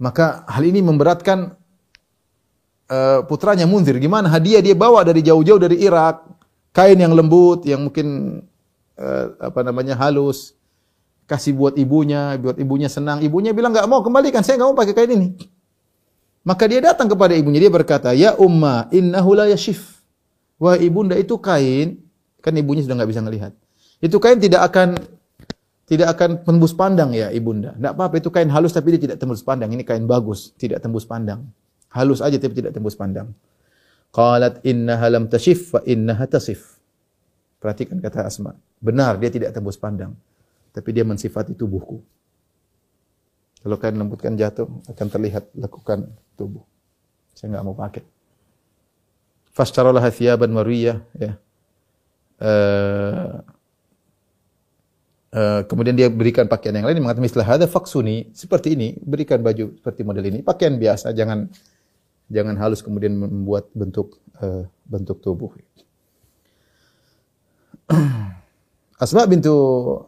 [0.00, 1.52] Maka hal ini memberatkan
[2.88, 4.00] uh, putranya Munzir.
[4.00, 6.24] Gimana hadiah dia bawa dari jauh-jauh dari Irak,
[6.72, 8.40] kain yang lembut yang mungkin
[8.96, 10.56] uh, apa namanya halus.
[11.28, 13.20] Kasih buat ibunya, buat ibunya senang.
[13.20, 15.28] Ibunya bilang enggak mau kembalikan, saya enggak mau pakai kain ini.
[16.46, 19.95] Maka dia datang kepada ibunya, dia berkata, "Ya umma, innahu la yashif."
[20.56, 22.00] Wah ibunda itu kain,
[22.40, 23.52] kan ibunya sudah enggak bisa melihat.
[24.00, 24.96] Itu kain tidak akan
[25.86, 27.76] tidak akan tembus pandang ya ibunda.
[27.76, 29.70] Tidak apa-apa itu kain halus tapi dia tidak tembus pandang.
[29.70, 31.46] Ini kain bagus, tidak tembus pandang.
[31.92, 33.30] Halus aja tapi tidak tembus pandang.
[34.10, 36.80] Qalat innaha lam tashif fa innaha tasif.
[37.62, 38.56] Perhatikan kata Asma.
[38.80, 40.16] Benar dia tidak tembus pandang.
[40.72, 42.00] Tapi dia mensifati tubuhku.
[43.62, 46.62] Kalau kain lembutkan jatuh akan terlihat lekukan tubuh.
[47.34, 48.15] Saya enggak mau pakai.
[49.56, 51.32] Fashtaralah thiyaban marwiyah ya.
[52.36, 53.40] Uh,
[55.36, 59.76] Uh, kemudian dia berikan pakaian yang lain mengatakan istilah ada faksuni seperti ini berikan baju
[59.76, 60.40] seperti model ini.
[60.40, 61.52] Pakaian biasa jangan
[62.32, 65.52] jangan halus kemudian membuat bentuk uh, bentuk tubuh.
[69.02, 69.52] Asma bintu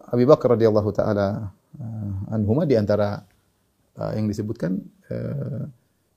[0.09, 3.20] Abi Bakar radhiyallahu taala uh, anhuma di antara
[4.01, 4.80] uh, yang disebutkan
[5.12, 5.68] uh,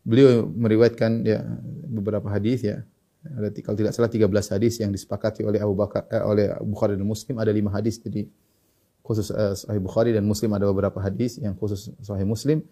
[0.07, 1.43] beliau meriwayatkan ya
[1.89, 2.87] beberapa hadis ya
[3.21, 4.25] ada kalau tidak salah 13
[4.57, 8.01] hadis yang disepakati oleh Abu Bakar eh, oleh Bukhari dan Muslim ada lima hadis.
[8.01, 8.25] Jadi
[9.05, 12.65] khusus uh, Sahih Bukhari dan Muslim ada beberapa hadis yang khusus Sahih Muslim.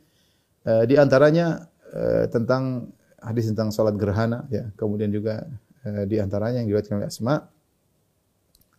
[0.66, 2.90] Uh, di antaranya uh, tentang
[3.22, 4.74] hadis tentang salat gerhana ya.
[4.74, 5.46] Kemudian juga
[5.86, 7.36] uh, di antaranya yang diriwayatkan oleh Asma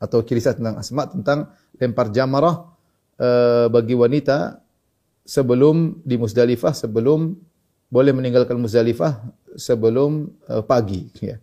[0.03, 2.67] atau kisah tentang Asma tentang lempar jamarah
[3.23, 4.59] uh, bagi wanita
[5.23, 7.39] sebelum di Musdalifah sebelum
[7.87, 9.23] boleh meninggalkan Musdalifah
[9.55, 11.39] sebelum uh, pagi ya.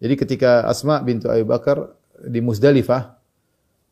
[0.00, 1.92] Jadi ketika Asma bintu Abu Bakar
[2.24, 3.20] di Musdalifah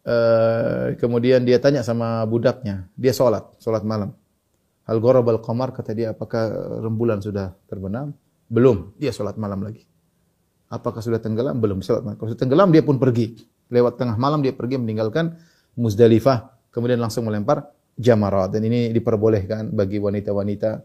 [0.09, 4.17] uh, kemudian dia tanya sama budaknya, dia sholat, sholat malam.
[4.89, 6.49] Hal gharabal qamar kata dia apakah
[6.81, 8.17] rembulan sudah terbenam?
[8.49, 9.85] Belum, dia sholat malam lagi.
[10.73, 11.61] Apakah sudah tenggelam?
[11.61, 12.17] Belum, sholat malam.
[12.17, 13.37] Kalau sudah tenggelam dia pun pergi
[13.69, 15.37] lewat tengah malam dia pergi meninggalkan
[15.79, 20.83] Muzdalifah, kemudian langsung melempar jamarat dan ini diperbolehkan bagi wanita-wanita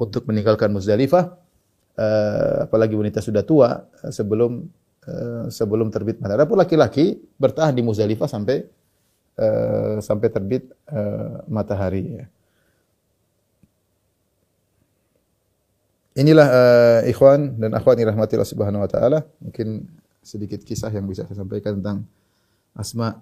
[0.00, 1.36] untuk meninggalkan Muzdalifah
[2.00, 4.64] uh, apalagi wanita sudah tua uh, sebelum
[5.04, 6.40] uh, sebelum terbit matahari.
[6.40, 8.64] Adapun laki-laki bertahan di Muzdalifah sampai
[9.36, 12.26] uh, sampai terbit uh, matahari ya.
[16.18, 19.18] Inilah uh, ikhwan dan akhwat yang rahmati Allah Subhanahu wa taala.
[19.38, 19.86] Mungkin
[20.20, 22.04] sedikit kisah yang bisa saya sampaikan tentang
[22.76, 23.16] Asma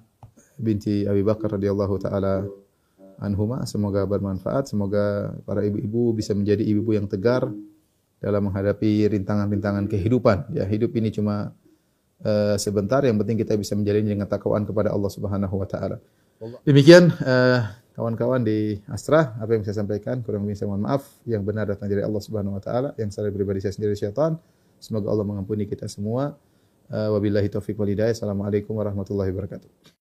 [0.58, 2.42] binti Abi Bakar radhiyallahu taala
[3.18, 7.50] anhuma semoga bermanfaat semoga para ibu-ibu bisa menjadi ibu-ibu yang tegar
[8.18, 10.50] dalam menghadapi rintangan-rintangan kehidupan.
[10.54, 11.54] Ya hidup ini cuma
[12.22, 15.96] uh, sebentar yang penting kita bisa menjalani dengan takwaan kepada Allah Subhanahu wa taala.
[16.62, 17.66] Demikian uh,
[17.98, 21.90] kawan-kawan di Astra apa yang saya sampaikan kurang lebih saya mohon maaf yang benar datang
[21.90, 24.38] dari Allah Subhanahu wa taala yang salah pribadi saya sendiri syaitan.
[24.78, 26.38] Semoga Allah mengampuni kita semua.
[26.88, 28.14] Uh, wabillahi taufiq walhidayah.
[28.14, 29.97] Assalamualaikum warahmatullahi wabarakatuh.